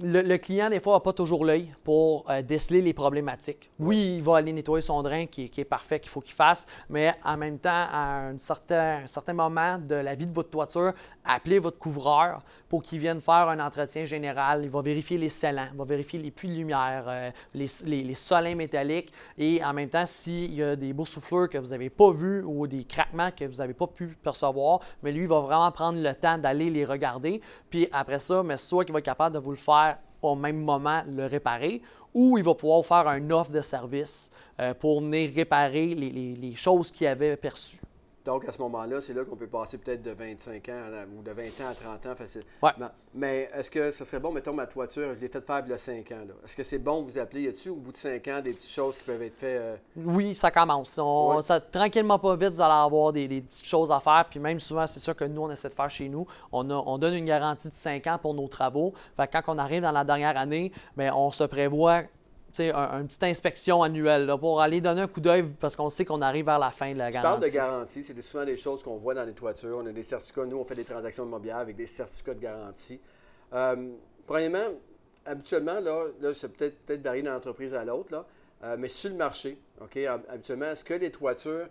le, 0.00 0.22
le 0.22 0.38
client, 0.38 0.70
des 0.70 0.80
fois, 0.80 0.94
n'a 0.94 1.00
pas 1.00 1.12
toujours 1.12 1.44
l'œil 1.44 1.70
pour 1.84 2.24
euh, 2.30 2.42
déceler 2.42 2.82
les 2.82 2.92
problématiques. 2.92 3.70
Oui, 3.78 4.14
il 4.16 4.22
va 4.22 4.38
aller 4.38 4.52
nettoyer 4.52 4.82
son 4.82 5.02
drain 5.02 5.26
qui, 5.26 5.44
est- 5.44 5.48
qui 5.48 5.60
est 5.60 5.64
parfait, 5.64 6.00
qu'il 6.00 6.10
faut 6.10 6.20
qu'il 6.20 6.34
fasse, 6.34 6.66
mais 6.88 7.14
en 7.24 7.36
même 7.36 7.58
temps, 7.58 7.70
à 7.90 8.28
un 8.28 8.38
certain, 8.38 9.02
un 9.04 9.06
certain 9.06 9.32
moment 9.34 9.78
de 9.78 9.94
la 9.94 10.14
vie 10.14 10.26
de 10.26 10.32
votre 10.32 10.50
toiture, 10.50 10.92
appelez 11.24 11.58
votre 11.58 11.78
couvreur 11.78 12.42
pour 12.68 12.82
qu'il 12.82 12.98
vienne 12.98 13.20
faire 13.20 13.48
un 13.48 13.60
entretien 13.60 14.04
général. 14.04 14.62
Il 14.64 14.70
va 14.70 14.82
vérifier 14.82 15.18
les 15.18 15.28
scellants, 15.28 15.68
il 15.72 15.78
va 15.78 15.84
vérifier 15.84 16.18
les 16.18 16.30
puits 16.30 16.48
de 16.48 16.54
lumière, 16.54 17.04
euh, 17.06 17.30
les, 17.54 17.66
les, 17.86 18.02
les 18.02 18.14
solins 18.14 18.54
métalliques 18.54 19.12
et 19.38 19.62
en 19.64 19.72
même 19.72 19.88
temps, 19.88 20.06
s'il 20.06 20.54
y 20.54 20.62
a 20.62 20.74
des 20.74 20.92
beaux 20.92 21.04
souffleurs 21.04 21.48
que 21.48 21.58
vous 21.58 21.70
n'avez 21.70 21.90
pas 21.90 22.10
vus 22.12 22.42
ou 22.44 22.66
des 22.66 22.84
craquements 22.84 23.30
que 23.30 23.44
vous 23.44 23.56
n'avez 23.58 23.74
pas 23.74 23.86
pu 23.86 24.08
percevoir, 24.22 24.80
mais 25.02 25.12
lui, 25.12 25.22
il 25.22 25.28
va 25.28 25.40
vraiment 25.40 25.70
prendre 25.70 25.98
le 26.00 26.14
temps 26.14 26.38
d'aller 26.38 26.70
les 26.70 26.84
regarder. 26.84 27.40
Puis 27.70 27.88
après 27.92 28.18
ça, 28.18 28.42
mais 28.42 28.56
soit 28.56 28.84
qu'il 28.84 28.92
va 28.92 28.98
être 28.98 29.04
capable 29.04 29.34
de 29.34 29.40
vous 29.40 29.50
le 29.50 29.56
faire 29.56 29.91
au 30.22 30.34
même 30.36 30.60
moment, 30.62 31.02
le 31.08 31.26
réparer, 31.26 31.82
ou 32.14 32.38
il 32.38 32.44
va 32.44 32.54
pouvoir 32.54 32.84
faire 32.84 33.08
un 33.08 33.30
offre 33.30 33.50
de 33.52 33.60
service 33.60 34.30
euh, 34.60 34.74
pour 34.74 35.00
venir 35.00 35.30
réparer 35.34 35.94
les, 35.94 36.10
les- 36.10 36.34
les 36.34 36.54
choses 36.54 36.90
qu'il 36.90 37.06
avait 37.06 37.36
perçues. 37.36 37.80
Donc, 38.24 38.48
à 38.48 38.52
ce 38.52 38.58
moment-là, 38.58 39.00
c'est 39.00 39.12
là 39.14 39.24
qu'on 39.24 39.34
peut 39.36 39.48
passer 39.48 39.78
peut-être 39.78 40.02
de 40.02 40.12
25 40.12 40.68
ans 40.68 40.72
à- 40.94 41.04
ou 41.18 41.22
de 41.22 41.30
20 41.32 41.42
ans 41.60 41.70
à 41.70 41.74
30 41.74 42.06
ans 42.06 42.14
facilement. 42.14 42.46
Ouais. 42.62 42.70
Mais 43.14 43.48
est-ce 43.54 43.70
que 43.70 43.90
ce 43.90 44.04
serait 44.04 44.20
bon, 44.20 44.30
mettons 44.32 44.52
ma 44.52 44.66
toiture, 44.66 45.14
je 45.16 45.20
l'ai 45.20 45.28
fait 45.28 45.44
faire 45.44 45.62
il 45.64 45.70
y 45.70 45.72
a 45.72 45.76
5 45.76 46.12
ans. 46.12 46.24
Est-ce 46.44 46.56
que 46.56 46.62
c'est 46.62 46.78
bon 46.78 47.02
de 47.02 47.10
vous 47.10 47.18
appeler? 47.18 47.42
Y 47.42 47.48
a-tu 47.48 47.70
au 47.70 47.74
bout 47.76 47.90
de 47.92 47.96
5 47.96 48.28
ans 48.28 48.40
des 48.40 48.52
petites 48.52 48.70
choses 48.70 48.96
qui 48.98 49.04
peuvent 49.04 49.22
être 49.22 49.36
faites? 49.36 49.60
euh, 49.60 49.76
Oui, 49.96 50.34
ça 50.34 50.50
commence. 50.50 50.98
On- 50.98 51.36
Ouais. 51.36 51.42
ça, 51.42 51.60
tranquillement, 51.60 52.18
pas 52.18 52.36
vite, 52.36 52.50
vous 52.50 52.60
allez 52.60 52.72
avoir 52.84 53.12
des, 53.12 53.26
des 53.26 53.40
petites 53.40 53.66
choses 53.66 53.90
à 53.90 53.98
faire. 53.98 54.24
Puis 54.30 54.38
même 54.38 54.60
souvent, 54.60 54.86
c'est 54.86 55.00
ça 55.00 55.14
que 55.14 55.24
nous, 55.24 55.42
on 55.42 55.50
essaie 55.50 55.68
de 55.68 55.74
faire 55.74 55.90
chez 55.90 56.08
nous. 56.08 56.26
On, 56.52 56.70
a- 56.70 56.74
on 56.86 56.98
donne 56.98 57.14
une 57.14 57.24
garantie 57.26 57.68
de 57.70 57.74
5 57.74 58.06
ans 58.06 58.18
pour 58.22 58.34
nos 58.34 58.46
travaux. 58.48 58.92
Fait 59.16 59.26
que 59.26 59.32
quand 59.32 59.42
on 59.54 59.58
arrive 59.58 59.82
dans 59.82 59.92
la 59.92 60.04
dernière 60.04 60.36
année, 60.38 60.70
bien, 60.96 61.12
on 61.14 61.30
se 61.32 61.44
prévoit 61.44 62.02
tu 62.52 62.56
sais, 62.58 62.72
un- 62.72 63.00
une 63.00 63.06
petite 63.06 63.22
inspection 63.24 63.82
annuelle 63.82 64.26
là, 64.26 64.36
pour 64.36 64.60
aller 64.60 64.80
donner 64.82 65.00
un 65.00 65.08
coup 65.08 65.20
d'œil 65.22 65.42
parce 65.58 65.74
qu'on 65.74 65.88
sait 65.88 66.04
qu'on 66.04 66.20
arrive 66.20 66.44
vers 66.46 66.58
la 66.58 66.70
fin 66.70 66.92
de 66.92 66.98
la 66.98 67.08
Tu 67.08 67.14
garantie. 67.14 67.40
parles 67.40 67.50
de 67.50 67.54
garantie, 67.54 68.04
c'est 68.04 68.20
souvent 68.22 68.44
des 68.44 68.56
choses 68.58 68.82
qu'on 68.82 68.98
voit 68.98 69.14
dans 69.14 69.24
les 69.24 69.32
toitures. 69.32 69.78
On 69.82 69.86
a 69.86 69.92
des 69.92 70.02
certificats, 70.02 70.44
nous, 70.44 70.58
on 70.58 70.64
fait 70.64 70.74
des 70.74 70.84
transactions 70.84 71.24
immobilières 71.24 71.56
avec 71.58 71.76
des 71.76 71.86
certificats 71.86 72.34
de 72.34 72.40
garantie. 72.40 73.00
Euh, 73.54 73.92
premièrement, 74.26 74.74
habituellement, 75.24 75.80
là, 75.80 76.04
là 76.20 76.34
c'est 76.34 76.48
peut-être 76.50 76.78
peut 76.84 76.96
varier 76.98 77.22
d'une 77.22 77.30
entreprise 77.32 77.72
à 77.74 77.84
l'autre, 77.86 78.12
là, 78.12 78.26
euh, 78.64 78.76
mais 78.78 78.88
sur 78.88 79.10
le 79.10 79.16
marché, 79.16 79.58
OK, 79.80 79.96
hab- 79.96 80.24
habituellement, 80.28 80.66
est-ce 80.66 80.84
que 80.84 80.94
les 80.94 81.10
toitures, 81.10 81.68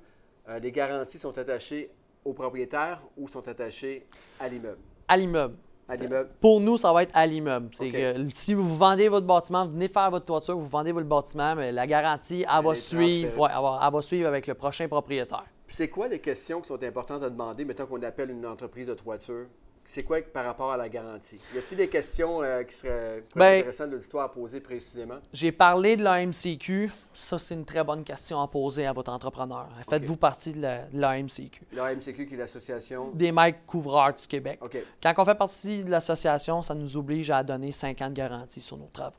euh, 0.50 0.60
les 0.60 0.72
garanties 0.72 1.20
sont 1.20 1.38
attachées 1.38 1.91
au 2.26 2.34
propriétaire 2.34 3.02
ou 3.17 3.28
sont 3.28 3.48
attachées 3.48 4.06
à 4.39 4.48
l'immeuble? 4.50 4.80
À 5.08 5.17
l'immeuble. 5.17 5.56
À 5.91 5.95
l'immeuble. 5.97 6.30
Pour 6.39 6.62
nous, 6.62 6.77
ça 6.77 6.93
va 6.93 7.04
être 7.04 7.12
à 7.13 7.27
l'immeuble. 7.27 7.67
C'est 7.73 7.88
OK. 7.88 7.91
que 7.91 8.30
si 8.34 8.54
vous 8.54 8.63
vendez 8.77 9.10
votre 9.10 9.27
bâtiment, 9.27 9.65
venez 9.67 9.89
faire 9.89 10.10
votre 10.10 10.25
toiture, 10.25 10.58
vous 10.58 10.67
vendez 10.67 10.93
votre 10.93 11.08
bâtiment, 11.08 11.54
mais 11.56 11.73
la 11.73 11.86
garantie, 11.86 12.43
elle, 12.43 12.60
Elle 12.60 12.63
va 12.65 12.75
suivre, 12.75 13.27
transférée. 13.36 13.41
ouais, 13.41 13.49
elle, 13.54 13.62
va, 13.62 13.80
elle 13.86 13.93
va 13.93 14.01
suivre 14.01 14.27
avec 14.30 14.47
le 14.47 14.54
prochain 14.54 14.88
propriétaire. 14.88 15.43
C'est 15.67 15.89
quoi 15.89 16.08
les 16.08 16.19
questions 16.19 16.62
qui 16.62 16.67
sont 16.69 16.82
importantes 16.82 17.23
à 17.23 17.30
demander, 17.30 17.65
mettons 17.65 17.86
qu'on 17.86 18.01
appelle 18.04 18.30
une 18.30 18.45
entreprise 18.45 18.88
de 18.88 18.93
toiture? 18.93 19.47
C'est 19.84 20.04
quoi 20.04 20.22
par 20.22 20.46
rapport 20.46 20.72
à 20.72 20.78
la 20.78 20.88
garantie? 20.89 21.39
Y 21.56 21.58
a-t-il 21.58 21.78
des 21.78 21.88
questions 21.89 22.41
euh, 22.44 22.63
qui 22.63 22.74
seraient 22.76 23.24
Ben- 23.36 23.58
intéressantes 23.60 23.89
de 23.89 23.98
l'histoire 23.98 24.26
à 24.26 24.32
poser 24.32 24.62
précisément? 24.62 25.15
J'ai 25.34 25.52
parlé 25.52 25.98
de 25.98 26.04
l'AMCQ. 26.04 26.91
Ça, 27.13 27.38
c'est 27.39 27.56
une 27.56 27.65
très 27.65 27.84
bonne 27.84 28.04
question 28.04 28.39
à 28.41 28.48
poser 28.48 28.86
à 28.86 28.94
votre 28.94 29.12
entrepreneur. 29.12 29.67
Faites-vous 29.89 30.15
partie 30.17 30.54
de 30.54 30.62
la- 30.62 30.86
de 30.86 31.00
l'AMCQ? 31.02 31.62
La 31.74 31.94
MCQ, 31.94 32.28
qui 32.28 32.36
est 32.36 32.38
l'association? 32.38 33.12
Des 33.15 33.32
maîtres 33.32 33.60
couvreurs 33.65 34.13
du 34.13 34.28
Québec. 34.28 34.60
Quand 35.04 35.13
on 35.17 35.26
fait 35.26 35.36
partie 35.36 35.84
de 35.84 35.89
l'association, 35.89 36.62
ça 36.62 36.76
nous 36.76 36.96
oblige 36.96 37.32
à 37.32 37.44
donner 37.44 37.72
5 37.72 38.02
ans 38.02 38.10
de 38.10 38.13
garantie 38.15 38.62
sur 38.62 38.78
nos 38.78 38.89
travaux. 38.94 39.15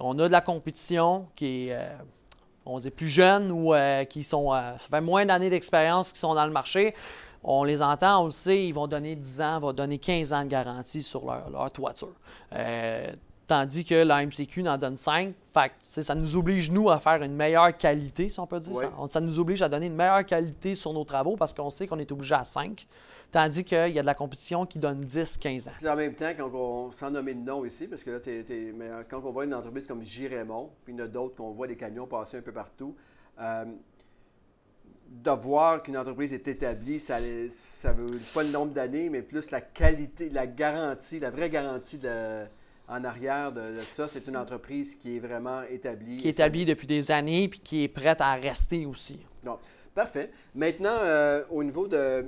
On 0.00 0.18
a 0.18 0.26
de 0.26 0.32
la 0.32 0.40
compétition 0.40 1.28
qui 1.36 1.68
est, 1.68 1.74
euh, 1.74 1.86
on 2.64 2.78
dit, 2.78 2.90
plus 2.90 3.08
jeune 3.08 3.52
ou 3.52 3.74
euh, 3.74 4.04
qui 4.04 4.24
sont, 4.24 4.50
ça 4.50 4.76
fait 4.90 5.00
moins 5.02 5.26
d'années 5.26 5.50
d'expérience 5.50 6.12
qui 6.12 6.18
sont 6.18 6.34
dans 6.34 6.46
le 6.46 6.52
marché. 6.52 6.94
On 7.48 7.62
les 7.62 7.80
entend, 7.80 8.22
on 8.22 8.24
le 8.26 8.30
sait, 8.32 8.66
ils 8.66 8.72
vont 8.72 8.88
donner 8.88 9.14
10 9.14 9.40
ans, 9.40 9.60
vont 9.60 9.72
donner 9.72 9.98
15 9.98 10.32
ans 10.32 10.42
de 10.42 10.48
garantie 10.48 11.00
sur 11.02 11.24
leur, 11.24 11.48
leur 11.48 11.70
toiture. 11.70 12.12
Euh, 12.52 13.06
tandis 13.46 13.84
que 13.84 13.94
la 13.94 14.26
MCQ 14.26 14.66
en 14.68 14.76
donne 14.76 14.96
5. 14.96 15.32
Fait 15.54 15.68
que, 15.68 15.74
ça 16.02 16.14
nous 16.16 16.36
oblige, 16.36 16.72
nous, 16.72 16.90
à 16.90 16.98
faire 16.98 17.22
une 17.22 17.34
meilleure 17.36 17.72
qualité, 17.76 18.28
si 18.28 18.40
on 18.40 18.46
peut 18.48 18.58
dire. 18.58 18.72
Ça, 18.76 18.90
ça 19.08 19.20
nous 19.20 19.38
oblige 19.38 19.62
à 19.62 19.68
donner 19.68 19.86
une 19.86 19.94
meilleure 19.94 20.26
qualité 20.26 20.74
sur 20.74 20.92
nos 20.92 21.04
travaux 21.04 21.36
parce 21.36 21.52
qu'on 21.52 21.70
sait 21.70 21.86
qu'on 21.86 22.00
est 22.00 22.10
obligé 22.10 22.34
à 22.34 22.42
5. 22.42 22.84
Tandis 23.30 23.62
qu'il 23.64 23.76
y 23.92 23.98
a 23.98 24.02
de 24.02 24.06
la 24.06 24.14
compétition 24.14 24.66
qui 24.66 24.78
donne 24.80 25.00
10, 25.00 25.36
15 25.36 25.68
ans. 25.68 25.72
Puis 25.78 25.88
en 25.88 25.94
même 25.96 26.14
temps, 26.14 26.30
quand 26.36 26.50
on, 26.52 26.90
sans 26.90 27.10
nommer 27.10 27.34
de 27.34 27.40
nom 27.40 27.64
ici, 27.64 27.86
parce 27.86 28.02
que 28.02 28.10
là, 28.10 28.18
t'es- 28.20 28.42
t'es- 28.44 28.72
mais 28.74 28.88
euh, 28.88 29.02
quand 29.08 29.20
on 29.24 29.30
voit 29.30 29.44
une 29.44 29.54
entreprise 29.54 29.86
comme 29.86 30.02
J. 30.02 30.26
Raymond, 30.28 30.70
puis 30.84 30.94
il 30.94 30.98
y 30.98 31.02
en 31.02 31.04
a 31.04 31.08
d'autres 31.08 31.36
qu'on 31.36 31.50
voit 31.52 31.66
des 31.68 31.76
camions 31.76 32.06
passer 32.06 32.38
un 32.38 32.42
peu 32.42 32.52
partout, 32.52 32.94
euh, 33.40 33.64
de 35.22 35.30
voir 35.30 35.82
qu'une 35.82 35.96
entreprise 35.96 36.32
est 36.34 36.46
établie, 36.48 37.00
ça 37.00 37.20
ne 37.20 37.92
veut 37.92 38.20
pas 38.34 38.42
le 38.42 38.50
nombre 38.50 38.72
d'années, 38.72 39.08
mais 39.08 39.22
plus 39.22 39.50
la 39.50 39.60
qualité, 39.60 40.28
la 40.30 40.46
garantie, 40.46 41.18
la 41.20 41.30
vraie 41.30 41.50
garantie 41.50 41.98
de- 41.98 42.44
en 42.88 43.02
arrière 43.02 43.50
de, 43.52 43.72
de 43.72 43.80
ça. 43.90 44.04
C'est 44.04 44.30
une 44.30 44.36
entreprise 44.36 44.94
qui 44.94 45.16
est 45.16 45.20
vraiment 45.20 45.62
établie. 45.64 46.18
Qui 46.18 46.28
est 46.28 46.32
établie 46.32 46.64
depuis 46.64 46.86
des 46.86 47.10
années 47.10 47.48
puis 47.48 47.58
qui 47.60 47.82
est 47.82 47.88
prête 47.88 48.20
à 48.20 48.34
rester 48.34 48.86
aussi. 48.86 49.18
Non. 49.44 49.58
Parfait. 49.94 50.30
Maintenant, 50.54 50.98
euh, 51.00 51.42
au 51.50 51.64
niveau 51.64 51.88
de 51.88 52.24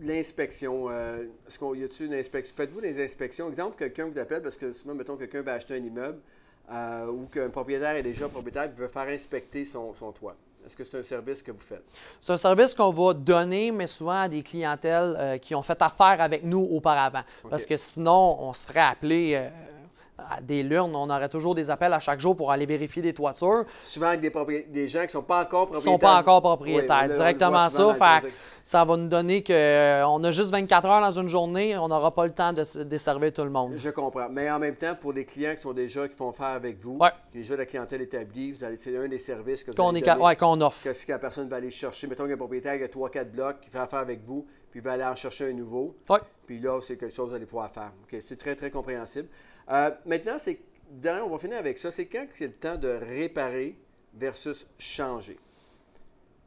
l'inspection, 0.00 0.88
euh, 0.88 1.24
est-ce 1.46 1.58
qu'on 1.58 1.74
y 1.74 1.84
a-t-il 1.84 2.06
une 2.06 2.14
inspection? 2.14 2.54
Faites-vous 2.56 2.80
des 2.80 3.02
inspections? 3.02 3.48
Exemple, 3.48 3.76
quelqu'un 3.76 4.06
vous 4.06 4.18
appelle 4.18 4.42
parce 4.42 4.56
que 4.56 4.72
souvent, 4.72 4.94
mettons, 4.94 5.16
quelqu'un 5.16 5.42
va 5.42 5.54
acheter 5.54 5.74
un 5.74 5.84
immeuble 5.84 6.20
euh, 6.72 7.08
ou 7.08 7.26
qu'un 7.26 7.50
propriétaire 7.50 7.96
est 7.96 8.02
déjà 8.02 8.28
propriétaire 8.28 8.64
et 8.64 8.68
veut 8.68 8.88
faire 8.88 9.08
inspecter 9.08 9.64
son, 9.64 9.92
son 9.92 10.12
toit. 10.12 10.36
Est-ce 10.64 10.76
que 10.76 10.84
c'est 10.84 10.98
un 10.98 11.02
service 11.02 11.42
que 11.42 11.50
vous 11.50 11.58
faites? 11.58 11.84
C'est 12.20 12.32
un 12.32 12.36
service 12.36 12.74
qu'on 12.74 12.90
va 12.90 13.14
donner, 13.14 13.70
mais 13.70 13.86
souvent 13.86 14.20
à 14.22 14.28
des 14.28 14.42
clientèles 14.42 15.16
euh, 15.18 15.38
qui 15.38 15.54
ont 15.54 15.62
fait 15.62 15.80
affaire 15.80 16.20
avec 16.20 16.44
nous 16.44 16.66
auparavant. 16.70 17.22
Parce 17.48 17.66
que 17.66 17.76
sinon, 17.76 18.36
on 18.40 18.52
se 18.52 18.66
ferait 18.66 18.80
appeler 18.80 19.32
euh, 19.34 19.48
des 20.42 20.62
lurnes. 20.62 20.94
On 20.94 21.08
aurait 21.10 21.28
toujours 21.28 21.54
des 21.54 21.70
appels 21.70 21.92
à 21.92 21.98
chaque 22.00 22.20
jour 22.20 22.34
pour 22.36 22.50
aller 22.50 22.66
vérifier 22.66 23.02
des 23.02 23.12
toitures. 23.14 23.64
Souvent 23.82 24.08
avec 24.08 24.20
des, 24.20 24.30
propri- 24.30 24.68
des 24.70 24.88
gens 24.88 25.00
qui 25.00 25.06
ne 25.06 25.10
sont 25.10 25.22
pas 25.22 25.42
encore 25.42 25.66
propriétaires. 25.68 25.92
ne 25.92 25.94
sont 25.94 25.98
pas 25.98 26.16
encore 26.18 26.40
propriétaires. 26.42 27.08
Directement 27.08 27.68
ça. 27.68 27.94
Fait, 27.94 28.28
ça 28.64 28.84
va 28.84 28.96
nous 28.96 29.08
donner 29.08 29.42
qu'on 29.42 30.24
a 30.24 30.32
juste 30.32 30.50
24 30.50 30.86
heures 30.86 31.00
dans 31.00 31.18
une 31.20 31.28
journée. 31.28 31.76
On 31.76 31.88
n'aura 31.88 32.14
pas 32.14 32.26
le 32.26 32.32
temps 32.32 32.52
de 32.52 32.82
desservir 32.84 33.32
tout 33.32 33.44
le 33.44 33.50
monde. 33.50 33.72
Je 33.76 33.90
comprends. 33.90 34.28
Mais 34.30 34.50
en 34.50 34.58
même 34.58 34.76
temps, 34.76 34.94
pour 34.98 35.12
les 35.12 35.24
clients 35.24 35.54
qui 35.54 35.60
sont 35.62 35.72
déjà, 35.72 36.08
qui 36.08 36.14
font 36.16 36.32
faire 36.32 36.46
avec 36.48 36.78
vous, 36.78 36.98
Ouais. 36.98 37.10
déjà 37.32 37.56
la 37.56 37.66
clientèle 37.66 38.02
établie, 38.02 38.54
c'est 38.76 38.96
un 38.96 39.08
des 39.08 39.18
services 39.18 39.64
que 39.64 39.70
vous 39.70 39.76
Qu'on 39.76 39.94
ouais, 39.94 40.36
qu'on 40.36 40.60
offre. 40.60 40.84
que 40.84 40.92
si 40.92 41.10
la 41.10 41.18
personne 41.18 41.48
va 41.48 41.56
aller 41.56 41.70
chercher, 41.70 42.06
mettons 42.06 42.24
qu'il 42.24 42.30
y 42.30 42.32
a 42.32 42.36
un 42.36 42.38
propriétaire 42.38 42.76
qui 42.78 42.84
a 42.84 42.88
3-4 42.88 43.30
blocs, 43.30 43.60
qui 43.60 43.70
fait 43.70 43.78
affaire 43.78 44.00
avec 44.00 44.20
vous, 44.24 44.46
puis 44.70 44.80
il 44.80 44.82
va 44.84 44.92
aller 44.92 45.04
en 45.04 45.14
chercher 45.14 45.48
un 45.50 45.52
nouveau. 45.52 45.96
Ouais. 46.08 46.18
Puis 46.46 46.58
là, 46.58 46.78
c'est 46.80 46.96
quelque 46.96 47.14
chose 47.14 47.26
que 47.26 47.30
vous 47.30 47.36
allez 47.36 47.46
pouvoir 47.46 47.70
faire. 47.70 47.92
C'est 48.20 48.38
très, 48.38 48.54
très 48.54 48.70
compréhensible. 48.70 49.28
Euh, 49.68 49.90
maintenant, 50.06 50.36
c'est, 50.38 50.58
on 51.04 51.28
va 51.28 51.38
finir 51.38 51.58
avec 51.58 51.78
ça. 51.78 51.90
C'est 51.90 52.06
quand 52.06 52.26
c'est 52.32 52.46
le 52.46 52.52
temps 52.54 52.76
de 52.76 52.88
réparer 52.88 53.76
versus 54.14 54.66
changer? 54.78 55.38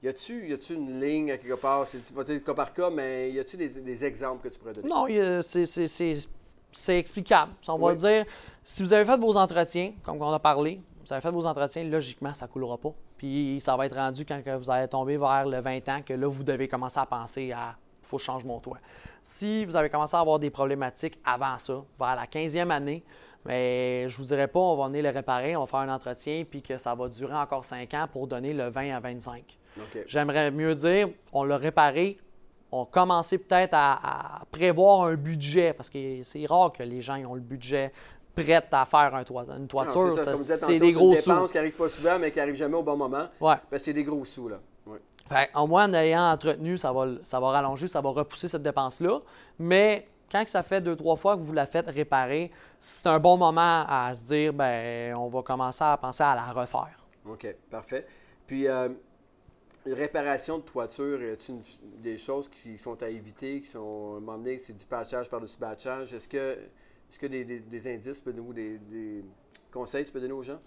Y 0.02 0.10
a-tu 0.10 0.74
une 0.74 1.00
ligne 1.00 1.32
à 1.32 1.38
quelque 1.38 1.54
part? 1.56 1.88
C'est 1.88 2.02
dire 2.26 2.44
cas 2.44 2.54
par 2.54 2.74
cas, 2.74 2.90
mais 2.90 3.32
y 3.32 3.40
a-tu 3.40 3.56
des, 3.56 3.70
des 3.70 4.04
exemples 4.06 4.48
que 4.50 4.54
tu 4.54 4.60
pourrais 4.60 4.74
donner? 4.74 4.90
Non, 4.90 5.06
c'est- 5.42 6.98
explicable. 7.00 7.54
On 7.70 7.78
va 7.78 7.88
Oui. 7.88 7.96
dire, 7.96 8.26
si 8.66 8.84
vous 8.84 8.92
avez 8.92 9.06
fait 9.06 9.18
vos 9.18 9.38
entretiens, 9.38 9.94
comme 10.04 10.22
on 10.22 10.32
a 10.34 10.40
parlé, 10.40 10.82
vous 11.06 11.14
avez 11.14 11.22
fait 11.22 11.32
vos 11.32 11.46
entretiens, 11.46 11.84
logiquement, 11.86 12.34
ça 12.34 12.48
ne 12.48 12.52
coulera 12.52 12.78
pas. 12.78 12.94
Puis 13.18 13.60
ça 13.62 13.78
va 13.78 13.86
être 13.86 13.96
rendu 13.96 14.26
quand 14.26 14.42
vous 14.58 14.70
allez 14.70 14.90
tomber 14.90 15.18
vers 15.18 15.46
le 15.46 15.62
20 15.62 15.88
ans 15.90 16.02
que 16.06 16.14
là, 16.14 16.28
vous 16.28 16.44
devez 16.44 16.68
commencer 16.68 17.00
à 17.00 17.06
penser 17.06 17.54
à 17.54 17.78
faut 18.04 18.18
que 18.18 18.22
je 18.22 18.26
change 18.26 18.46
mon 18.46 18.60
toit. 18.60 18.78
Si 19.22 19.66
vous 19.66 19.76
avez 19.76 19.90
commencé 19.90 20.16
à 20.16 20.20
avoir 20.20 20.40
des 20.40 20.50
problématiques 20.50 21.20
avant 21.26 21.58
ça, 21.58 21.84
vers 22.00 22.16
la 22.16 22.26
15e 22.26 22.70
année, 22.70 23.04
mais 23.46 24.08
je 24.08 24.18
vous 24.18 24.24
dirais 24.26 24.48
pas, 24.48 24.60
on 24.60 24.76
va 24.78 24.88
venir 24.88 25.04
le 25.04 25.10
réparer, 25.10 25.56
on 25.56 25.62
va 25.62 25.66
faire 25.66 25.80
un 25.80 25.94
entretien, 25.94 26.44
puis 26.50 26.62
que 26.62 26.78
ça 26.78 26.96
va 26.96 27.10
durer 27.10 27.36
encore 27.36 27.66
5 27.66 27.94
ans 27.94 28.08
pour 28.12 28.28
donner 28.28 28.54
le 28.54 28.70
20 28.70 28.96
à 28.96 29.00
25. 29.00 29.58
OK. 29.78 30.04
J'aimerais 30.06 30.52
mieux 30.52 30.76
dire, 30.76 31.10
on 31.32 31.44
l'a 31.44 31.58
réparé, 31.58 32.18
on 32.72 32.86
commençait 32.86 33.38
peut-être 33.38 33.74
à, 33.74 34.40
à 34.42 34.46
prévoir 34.46 35.04
un 35.04 35.16
budget, 35.16 35.74
parce 35.74 35.90
que 35.90 36.24
c'est 36.24 36.46
rare 36.46 36.72
que 36.72 36.84
les 36.84 37.02
gens 37.02 37.18
ont 37.26 37.36
le 37.36 37.42
budget 37.42 37.92
prêt 38.36 38.64
à 38.72 38.86
faire 38.86 39.14
un 39.14 39.24
toit, 39.24 39.46
une 39.56 39.68
toiture. 39.68 40.12
c'est 40.18 40.26
comme 40.26 40.34
je 40.34 40.42
disais 40.42 40.56
C'est 40.58 40.80
des 40.80 40.90
une 40.90 40.96
gros 40.96 41.14
sous. 41.14 41.30
dépense 41.32 41.52
qui 41.52 41.58
n'arrive 41.58 41.74
pas 41.76 41.90
souvent, 41.90 42.18
mais 42.20 42.32
qui 42.32 42.40
arrive 42.40 42.56
jamais 42.56 42.76
au 42.76 42.82
bon 42.84 42.98
moment. 42.98 43.28
Ouais. 43.40 43.56
Ben, 43.70 43.78
c'est 43.78 43.94
des 43.94 44.04
gros 44.04 44.26
sous, 44.26 44.50
là. 44.50 44.60
Fait, 45.30 45.50
au 45.56 45.68
moins, 45.68 45.90
en 45.90 45.94
ayant 45.94 46.32
entretenu, 46.32 46.78
ça 46.78 46.92
va, 46.92 47.08
ça 47.24 47.40
va 47.40 47.48
rallonger, 47.52 47.88
ça 47.88 48.02
va 48.02 48.10
repousser 48.10 48.48
cette 48.50 48.62
dépense-là. 48.64 49.22
Mais 49.58 50.06
quand 50.30 50.44
ça 50.48 50.64
fait 50.64 50.82
deux, 50.82 50.96
trois 50.98 51.16
fois 51.16 51.36
que 51.38 51.42
vous 51.42 51.54
la 51.54 51.66
faites 51.66 51.90
réparer, 51.90 52.52
c'est 52.80 53.08
un 53.08 53.20
bon 53.20 53.38
moment 53.38 53.86
à 53.88 54.14
se 54.14 54.26
dire, 54.26 54.54
ben, 54.54 55.16
on 55.16 55.30
va 55.30 55.42
commencer 55.42 55.84
à 55.84 55.96
penser 55.96 56.24
à 56.24 56.36
la 56.36 56.52
refaire. 56.52 57.06
OK, 57.26 57.56
parfait. 57.72 58.06
Puis, 58.46 58.68
euh, 58.68 58.90
une 59.86 59.94
réparation 59.94 60.58
de 60.58 60.64
toiture, 60.64 61.22
y 61.22 61.30
a-t-il 61.30 61.56
une- 61.56 62.02
des 62.02 62.18
choses 62.18 62.48
qui 62.50 62.78
sont 62.78 63.02
à 63.02 63.08
éviter, 63.10 63.62
qui 63.62 63.68
sont, 63.68 64.16
à 64.16 64.18
un 64.18 64.20
moment 64.20 64.38
donné, 64.38 64.58
c'est 64.58 64.74
du 64.74 64.86
patchage 64.86 65.30
par-dessus 65.30 65.58
patchage? 65.58 66.14
Est-ce 66.14 66.28
que, 66.28 66.54
est-ce 67.10 67.20
que 67.20 67.28
des, 67.28 67.46
des- 67.46 67.60
des 67.60 67.94
indices, 67.94 68.18
tu 68.18 68.24
peux 68.24 68.34
des, 68.34 68.78
des 68.78 69.24
conseils, 69.72 70.04
tu 70.04 70.12
peux 70.12 70.20
donner 70.22 70.34
aux 70.34 70.42
gens? 70.44 70.60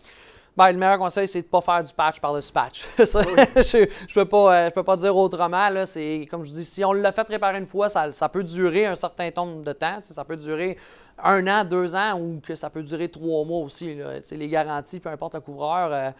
Ben, 0.56 0.72
le 0.72 0.78
meilleur 0.78 0.98
conseil, 0.98 1.28
c'est 1.28 1.42
de 1.42 1.46
ne 1.46 1.50
pas 1.50 1.60
faire 1.60 1.84
du 1.84 1.92
patch 1.92 2.18
par-dessus 2.18 2.50
patch. 2.50 2.86
Ça, 3.04 3.20
je 3.56 3.78
ne 3.78 4.14
peux, 4.14 4.24
pas, 4.24 4.56
euh, 4.56 4.70
peux 4.70 4.82
pas 4.82 4.96
dire 4.96 5.14
autrement. 5.14 5.68
Là, 5.68 5.84
comme 6.30 6.44
je 6.44 6.50
dis, 6.50 6.64
si 6.64 6.82
on 6.82 6.94
l'a 6.94 7.12
fait 7.12 7.28
réparer 7.28 7.58
une 7.58 7.66
fois, 7.66 7.90
ça, 7.90 8.10
ça 8.12 8.30
peut 8.30 8.42
durer 8.42 8.86
un 8.86 8.94
certain 8.94 9.28
nombre 9.36 9.62
de 9.62 9.72
temps. 9.74 9.98
Ça 10.00 10.24
peut 10.24 10.36
durer 10.38 10.78
un 11.22 11.46
an, 11.46 11.62
deux 11.62 11.94
ans 11.94 12.18
ou 12.18 12.40
que 12.40 12.54
ça 12.54 12.70
peut 12.70 12.82
durer 12.82 13.10
trois 13.10 13.44
mois 13.44 13.60
aussi. 13.60 13.96
là. 13.96 14.12
Les 14.30 14.48
garanties, 14.48 14.98
peu 14.98 15.10
importe 15.10 15.34
le 15.34 15.40
couvreur, 15.40 15.92
euh, 15.92 16.10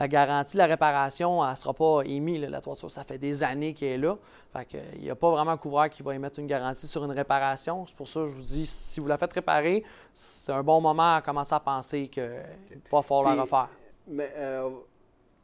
la 0.00 0.08
garantie, 0.08 0.56
la 0.56 0.66
réparation, 0.66 1.44
elle 1.44 1.50
ne 1.50 1.56
sera 1.56 1.74
pas 1.74 2.00
émise. 2.06 2.40
là. 2.40 2.48
La 2.48 2.60
toiture, 2.62 2.90
ça 2.90 3.04
fait 3.04 3.18
des 3.18 3.42
années 3.42 3.74
qu'elle 3.74 3.88
est 3.88 3.98
là. 3.98 4.16
Fait 4.54 4.64
que, 4.64 4.78
il 4.94 5.02
n'y 5.02 5.10
a 5.10 5.14
pas 5.14 5.30
vraiment 5.30 5.50
un 5.50 5.56
couvreur 5.58 5.90
qui 5.90 6.02
va 6.02 6.14
émettre 6.14 6.38
une 6.38 6.46
garantie 6.46 6.86
sur 6.86 7.04
une 7.04 7.12
réparation. 7.12 7.84
C'est 7.86 7.96
pour 7.96 8.08
ça 8.08 8.20
que 8.20 8.26
je 8.26 8.32
vous 8.32 8.42
dis, 8.42 8.64
si 8.64 9.00
vous 9.00 9.06
la 9.06 9.18
faites 9.18 9.34
réparer, 9.34 9.84
c'est 10.14 10.50
un 10.50 10.62
bon 10.62 10.80
moment 10.80 11.16
à 11.16 11.20
commencer 11.20 11.54
à 11.54 11.60
penser 11.60 12.08
que 12.08 12.38
pas 12.90 13.02
falloir 13.02 13.34
la 13.36 13.42
refaire. 13.42 13.68
Mais 14.06 14.32
euh, 14.36 14.70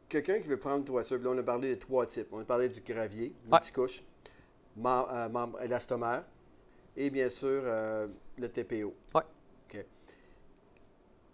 quelqu'un 0.07 0.39
qui 0.39 0.47
veut 0.47 0.57
prendre 0.59 0.77
une 0.79 0.85
toiture, 0.85 1.17
là, 1.19 1.29
on 1.31 1.37
a 1.37 1.43
parlé 1.43 1.75
de 1.75 1.79
trois 1.79 2.05
types. 2.05 2.27
On 2.31 2.39
a 2.39 2.43
parlé 2.45 2.69
du 2.69 2.81
gravier, 2.81 3.33
Ouais. 3.49 3.57
multicouche, 3.59 4.03
euh, 4.85 5.29
membre 5.29 5.61
élastomère 5.61 6.23
et 6.97 7.09
bien 7.09 7.29
sûr 7.29 7.61
euh, 7.63 8.07
le 8.37 8.49
TPO. 8.49 8.93
Ouais. 9.15 9.21
OK. 9.69 9.85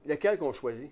Lequel 0.06 0.38
qu'on 0.38 0.52
choisit? 0.52 0.92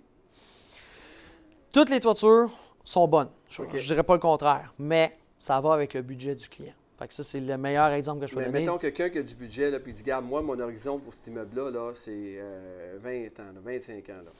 Toutes 1.72 1.90
les 1.90 2.00
toitures 2.00 2.50
sont 2.84 3.06
bonnes. 3.08 3.30
Je 3.48 3.62
ne 3.62 3.68
dirais 3.78 4.02
pas 4.02 4.14
le 4.14 4.20
contraire, 4.20 4.72
mais 4.78 5.16
ça 5.38 5.60
va 5.60 5.72
avec 5.74 5.94
le 5.94 6.02
budget 6.02 6.34
du 6.34 6.48
client. 6.48 6.74
Fait 6.98 7.08
que 7.08 7.14
ça, 7.14 7.24
c'est 7.24 7.40
le 7.40 7.58
meilleur 7.58 7.88
exemple 7.88 8.20
que 8.20 8.26
je 8.28 8.34
peux 8.34 8.40
Mais 8.40 8.46
donner. 8.46 8.60
mettons 8.60 8.76
quelqu'un 8.78 9.10
qui 9.10 9.18
a 9.18 9.22
du 9.22 9.34
budget, 9.34 9.70
là, 9.70 9.80
puis 9.80 9.92
dit, 9.92 10.04
Garde, 10.04 10.24
moi, 10.24 10.42
mon 10.42 10.58
horizon 10.60 11.00
pour 11.00 11.12
cet 11.12 11.26
immeuble-là, 11.26 11.70
là, 11.70 11.92
c'est 11.94 12.36
euh, 12.38 12.98
20 13.02 13.40
ans, 13.42 13.52
là, 13.52 13.60
25 13.64 14.08
ans. 14.10 14.12
Là. 14.24 14.30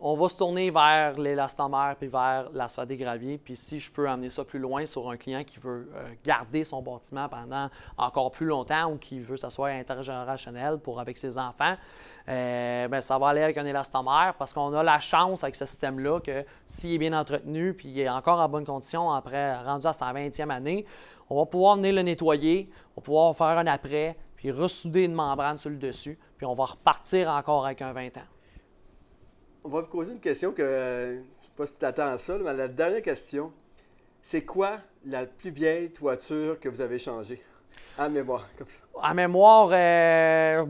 On 0.00 0.16
va 0.16 0.28
se 0.28 0.36
tourner 0.36 0.70
vers 0.70 1.18
l'élastomère 1.18 1.94
puis 1.98 2.08
vers 2.08 2.50
l'asphalte 2.52 2.88
des 2.88 2.96
graviers. 2.96 3.38
Puis 3.38 3.56
si 3.56 3.78
je 3.78 3.90
peux 3.90 4.08
amener 4.08 4.28
ça 4.28 4.44
plus 4.44 4.58
loin 4.58 4.84
sur 4.86 5.08
un 5.08 5.16
client 5.16 5.44
qui 5.44 5.58
veut 5.58 5.88
euh, 5.94 6.08
garder 6.24 6.64
son 6.64 6.82
bâtiment 6.82 7.28
pendant 7.28 7.68
encore 7.96 8.30
plus 8.30 8.46
longtemps 8.46 8.90
ou 8.90 8.96
qui 8.96 9.20
veut 9.20 9.36
s'asseoir 9.36 9.70
intergénérationnel 9.70 10.78
pour 10.78 11.00
avec 11.00 11.16
ses 11.16 11.38
enfants, 11.38 11.76
euh, 12.28 12.88
ben, 12.88 13.00
ça 13.00 13.18
va 13.18 13.28
aller 13.28 13.42
avec 13.42 13.56
un 13.56 13.66
élastomère 13.66 14.34
parce 14.38 14.52
qu'on 14.52 14.74
a 14.74 14.82
la 14.82 14.98
chance 14.98 15.44
avec 15.44 15.54
ce 15.54 15.64
système-là 15.64 16.20
que 16.20 16.44
s'il 16.66 16.94
est 16.94 16.98
bien 16.98 17.18
entretenu 17.18 17.72
puis 17.72 17.88
il 17.88 18.00
est 18.00 18.08
encore 18.08 18.40
en 18.40 18.48
bonne 18.48 18.66
condition 18.66 19.10
après 19.10 19.56
rendu 19.62 19.86
à 19.86 19.92
sa 19.92 20.12
20e 20.12 20.50
année, 20.50 20.84
on 21.30 21.36
va 21.36 21.46
pouvoir 21.46 21.76
venir 21.76 21.94
le 21.94 22.02
nettoyer, 22.02 22.68
on 22.96 23.00
va 23.00 23.04
pouvoir 23.04 23.36
faire 23.36 23.58
un 23.58 23.66
après, 23.66 24.16
puis 24.36 24.50
ressouder 24.50 25.04
une 25.04 25.14
membrane 25.14 25.56
sur 25.56 25.70
le 25.70 25.76
dessus, 25.76 26.18
puis 26.36 26.46
on 26.46 26.54
va 26.54 26.64
repartir 26.64 27.28
encore 27.28 27.64
avec 27.64 27.80
un 27.80 27.92
20 27.92 28.18
ans. 28.18 28.33
On 29.66 29.70
va 29.70 29.80
vous 29.80 29.86
poser 29.86 30.12
une 30.12 30.20
question 30.20 30.52
que, 30.52 30.60
euh, 30.60 31.14
je 31.14 31.18
ne 31.20 31.22
sais 31.22 31.52
pas 31.56 31.64
si 31.64 31.72
tu 31.72 31.78
t'attends 31.78 32.08
à 32.08 32.18
ça, 32.18 32.36
mais 32.36 32.52
la 32.52 32.68
dernière 32.68 33.00
question, 33.00 33.50
c'est 34.20 34.42
quoi 34.42 34.78
la 35.06 35.24
plus 35.24 35.50
vieille 35.50 35.90
toiture 35.90 36.60
que 36.60 36.68
vous 36.68 36.82
avez 36.82 36.98
changée? 36.98 37.42
À 37.96 38.10
mémoire, 38.10 38.46
comme 38.58 38.66
ça. 38.66 38.78
À 39.02 39.14
mémoire, 39.14 39.70
euh, 39.72 40.66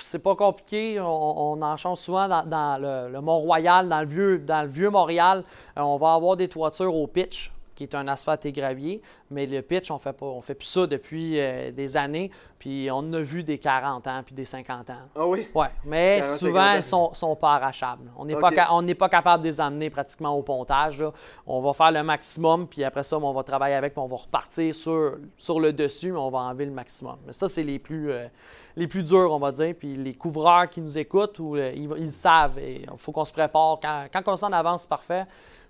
c'est 0.00 0.20
pas 0.20 0.36
compliqué. 0.36 1.00
On, 1.00 1.60
en 1.60 1.76
change 1.76 1.98
souvent 1.98 2.28
dans, 2.28 3.10
le 3.10 3.20
Mont-Royal, 3.20 3.88
dans 3.88 4.00
le 4.00 4.06
vieux, 4.06 4.38
dans 4.38 4.62
le 4.62 4.68
vieux 4.68 4.90
Montréal. 4.90 5.42
Euh, 5.76 5.80
on 5.80 5.96
va 5.96 6.14
avoir 6.14 6.36
des 6.36 6.46
toitures 6.46 6.94
au 6.94 7.08
pitch, 7.08 7.50
qui 7.78 7.84
est 7.84 7.94
un 7.94 8.08
asphalte 8.08 8.44
et 8.44 8.50
gravier. 8.50 9.00
Mais 9.30 9.46
le 9.46 9.62
pitch, 9.62 9.92
on 9.92 9.98
fait 9.98 10.12
pas, 10.12 10.26
on 10.26 10.40
fait 10.40 10.56
plus 10.56 10.66
ça 10.66 10.84
depuis 10.88 11.38
euh, 11.38 11.70
des 11.70 11.96
années. 11.96 12.28
Puis 12.58 12.88
on 12.92 13.12
a 13.12 13.20
vu 13.20 13.44
des 13.44 13.58
40 13.58 14.04
ans 14.08 14.22
puis 14.26 14.34
des 14.34 14.44
50 14.44 14.90
ans. 14.90 14.94
Ah 15.14 15.26
oui? 15.28 15.46
Ouais, 15.54 15.68
mais 15.84 16.18
40, 16.20 16.38
souvent, 16.38 16.52
50 16.54 16.72
ans. 16.72 16.76
ils 16.76 16.82
sont, 16.82 17.14
sont 17.14 17.36
pas 17.36 17.54
arrachables. 17.54 18.10
On 18.16 18.24
n'est 18.24 18.34
pas, 18.34 18.50
on 18.72 18.84
pas 18.94 19.08
capable 19.08 19.44
de 19.44 19.48
les 19.48 19.60
amener 19.60 19.90
pratiquement 19.90 20.30
au 20.36 20.42
pontage. 20.42 21.00
là. 21.00 21.12
On 21.46 21.60
va 21.60 21.72
faire 21.72 21.92
le 21.92 22.02
maximum, 22.02 22.66
puis 22.66 22.82
après 22.82 23.04
ça, 23.04 23.16
on 23.16 23.32
va 23.32 23.44
travailler 23.44 23.76
avec, 23.76 23.92
puis 23.92 24.02
on 24.02 24.08
va 24.08 24.16
repartir 24.16 24.74
sur, 24.74 25.16
sur 25.36 25.60
le 25.60 25.72
dessus, 25.72 26.10
mais 26.10 26.18
on 26.18 26.30
va 26.30 26.40
enlever 26.40 26.64
le 26.64 26.72
maximum. 26.72 27.18
Mais 27.26 27.32
ça, 27.32 27.46
c'est 27.46 27.62
les 27.62 27.78
plus, 27.78 28.10
euh, 28.10 28.26
les 28.74 28.88
plus 28.88 29.04
durs, 29.04 29.30
on 29.30 29.38
va 29.38 29.52
dire. 29.52 29.72
Puis 29.78 29.94
les 29.94 30.14
couvreurs 30.14 30.68
qui 30.68 30.80
nous 30.80 30.98
écoutent, 30.98 31.38
ou, 31.38 31.54
euh, 31.54 31.70
ils, 31.76 31.88
ils 31.98 32.10
savent. 32.10 32.58
Il 32.60 32.86
faut 32.96 33.12
qu'on 33.12 33.24
se 33.24 33.32
prépare. 33.32 33.78
Quand, 33.80 34.06
quand 34.12 34.32
on 34.32 34.36
sent 34.36 34.46
en 34.46 34.52
avance, 34.52 34.82
c'est 34.82 34.88
parfait. 34.88 35.26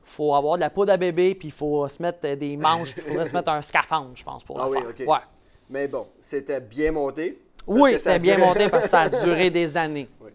Il 0.08 0.14
faut 0.14 0.34
avoir 0.34 0.56
de 0.56 0.62
la 0.62 0.70
poudre 0.70 0.90
à 0.92 0.96
bébé, 0.96 1.34
puis 1.34 1.48
il 1.48 1.52
faut 1.52 1.86
se 1.86 2.00
mettre 2.02 2.20
euh, 2.24 2.34
des 2.34 2.56
manches, 2.56 2.92
puis 2.94 3.02
il 3.04 3.08
faudrait 3.08 3.26
se 3.26 3.34
mettre 3.34 3.50
un 3.50 3.60
scaphandre, 3.60 4.10
je 4.14 4.24
pense, 4.24 4.42
pour 4.42 4.58
Ah 4.58 4.64
le 4.64 4.70
oui, 4.70 4.78
faire. 4.78 4.88
OK. 4.88 5.12
Ouais. 5.14 5.24
Mais 5.68 5.86
bon, 5.86 6.06
c'était 6.22 6.60
bien 6.60 6.92
monté. 6.92 7.38
Oui, 7.66 7.98
c'était 7.98 8.18
bien 8.18 8.38
monté 8.38 8.70
parce 8.70 8.84
que 8.86 8.90
ça 8.90 9.00
a 9.02 9.08
duré 9.24 9.50
des 9.50 9.76
années. 9.76 10.08
Oui. 10.22 10.30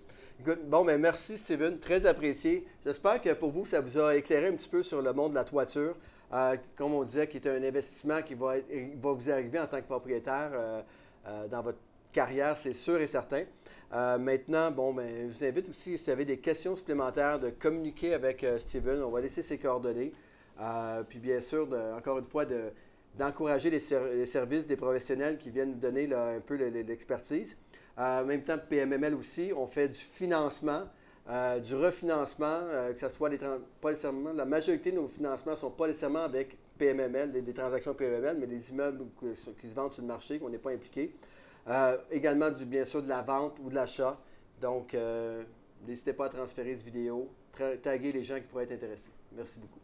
Good. 0.45 0.59
Bon, 0.69 0.85
ben 0.85 0.99
merci 1.01 1.37
Steven, 1.37 1.79
très 1.79 2.05
apprécié. 2.05 2.65
J'espère 2.85 3.19
que 3.21 3.33
pour 3.33 3.49
vous, 3.49 3.65
ça 3.65 3.81
vous 3.81 3.97
a 3.97 4.15
éclairé 4.15 4.47
un 4.49 4.55
petit 4.55 4.69
peu 4.69 4.83
sur 4.83 5.01
le 5.01 5.11
monde 5.13 5.31
de 5.31 5.35
la 5.35 5.43
toiture. 5.43 5.95
Euh, 6.33 6.55
comme 6.75 6.93
on 6.93 7.03
disait, 7.03 7.27
qui 7.27 7.37
est 7.37 7.47
un 7.47 7.63
investissement 7.63 8.21
qui 8.21 8.33
va, 8.35 8.57
être- 8.57 8.67
va 9.01 9.11
vous 9.11 9.31
arriver 9.31 9.59
en 9.59 9.67
tant 9.67 9.77
que 9.77 9.87
propriétaire 9.87 10.49
euh, 10.53 10.81
euh, 11.27 11.47
dans 11.47 11.61
votre 11.61 11.77
carrière, 12.13 12.55
c'est 12.55 12.71
sûr 12.73 13.01
et 13.01 13.07
certain. 13.07 13.43
Euh, 13.93 14.17
maintenant, 14.17 14.71
bon, 14.71 14.93
ben, 14.93 15.29
je 15.29 15.33
vous 15.33 15.43
invite 15.43 15.69
aussi, 15.69 15.97
si 15.97 16.05
vous 16.05 16.09
avez 16.11 16.25
des 16.25 16.37
questions 16.37 16.75
supplémentaires, 16.75 17.39
de 17.39 17.49
communiquer 17.49 18.13
avec 18.13 18.43
euh, 18.43 18.57
Steven. 18.57 19.03
On 19.03 19.11
va 19.11 19.19
laisser 19.21 19.41
ses 19.41 19.57
coordonnées. 19.57 20.13
Euh, 20.61 21.03
puis 21.03 21.19
bien 21.19 21.41
sûr, 21.41 21.67
de- 21.67 21.97
encore 21.97 22.17
une 22.19 22.25
fois, 22.25 22.45
de- 22.45 22.71
d'encourager 23.17 23.69
les, 23.69 23.79
ser- 23.79 24.13
les 24.15 24.25
services 24.25 24.65
des 24.65 24.75
professionnels 24.77 25.37
qui 25.37 25.49
viennent 25.51 25.71
nous 25.73 25.79
donner 25.79 26.11
un 26.13 26.39
peu 26.39 26.55
le- 26.57 26.69
le- 26.69 26.81
l'expertise. 26.81 27.57
En 27.97 28.23
même 28.23 28.43
temps, 28.43 28.57
PMML 28.57 29.13
aussi, 29.13 29.51
on 29.55 29.67
fait 29.67 29.87
du 29.89 29.93
financement, 29.99 30.83
du 31.63 31.75
refinancement, 31.75 32.61
que 32.91 32.99
ce 32.99 33.07
soit 33.09 33.29
des 33.29 33.37
pas 33.37 33.89
nécessairement, 33.91 34.33
la 34.33 34.45
majorité 34.45 34.91
de 34.91 34.95
nos 34.97 35.07
financements 35.07 35.51
ne 35.51 35.57
sont 35.57 35.69
pas 35.69 35.85
nécessairement 35.87 36.23
avec 36.23 36.57
PMML, 36.79 37.31
des, 37.31 37.53
transactions 37.53 37.93
PMML, 37.93 38.37
mais 38.39 38.47
des 38.47 38.71
immeubles 38.71 39.05
que- 39.21 39.51
qui 39.61 39.69
se 39.69 39.75
vendent 39.75 39.93
sur 39.93 40.01
le 40.01 40.07
marché, 40.07 40.39
qu'on 40.39 40.49
n'est 40.49 40.57
pas 40.57 40.71
impliqué. 40.71 41.13
Euh, 41.67 41.97
également, 42.11 42.51
du, 42.51 42.65
bien 42.65 42.85
sûr, 42.85 43.01
de 43.01 43.07
la 43.07 43.21
vente 43.21 43.57
ou 43.61 43.69
de 43.69 43.75
l'achat. 43.75 44.19
Donc, 44.59 44.93
euh, 44.93 45.43
n'hésitez 45.85 46.13
pas 46.13 46.25
à 46.25 46.29
transférer 46.29 46.75
cette 46.75 46.85
vidéo, 46.85 47.29
taguer 47.81 48.11
les 48.11 48.23
gens 48.23 48.35
qui 48.35 48.47
pourraient 48.47 48.63
être 48.63 48.73
intéressés. 48.73 49.11
Merci 49.31 49.59
beaucoup. 49.59 49.82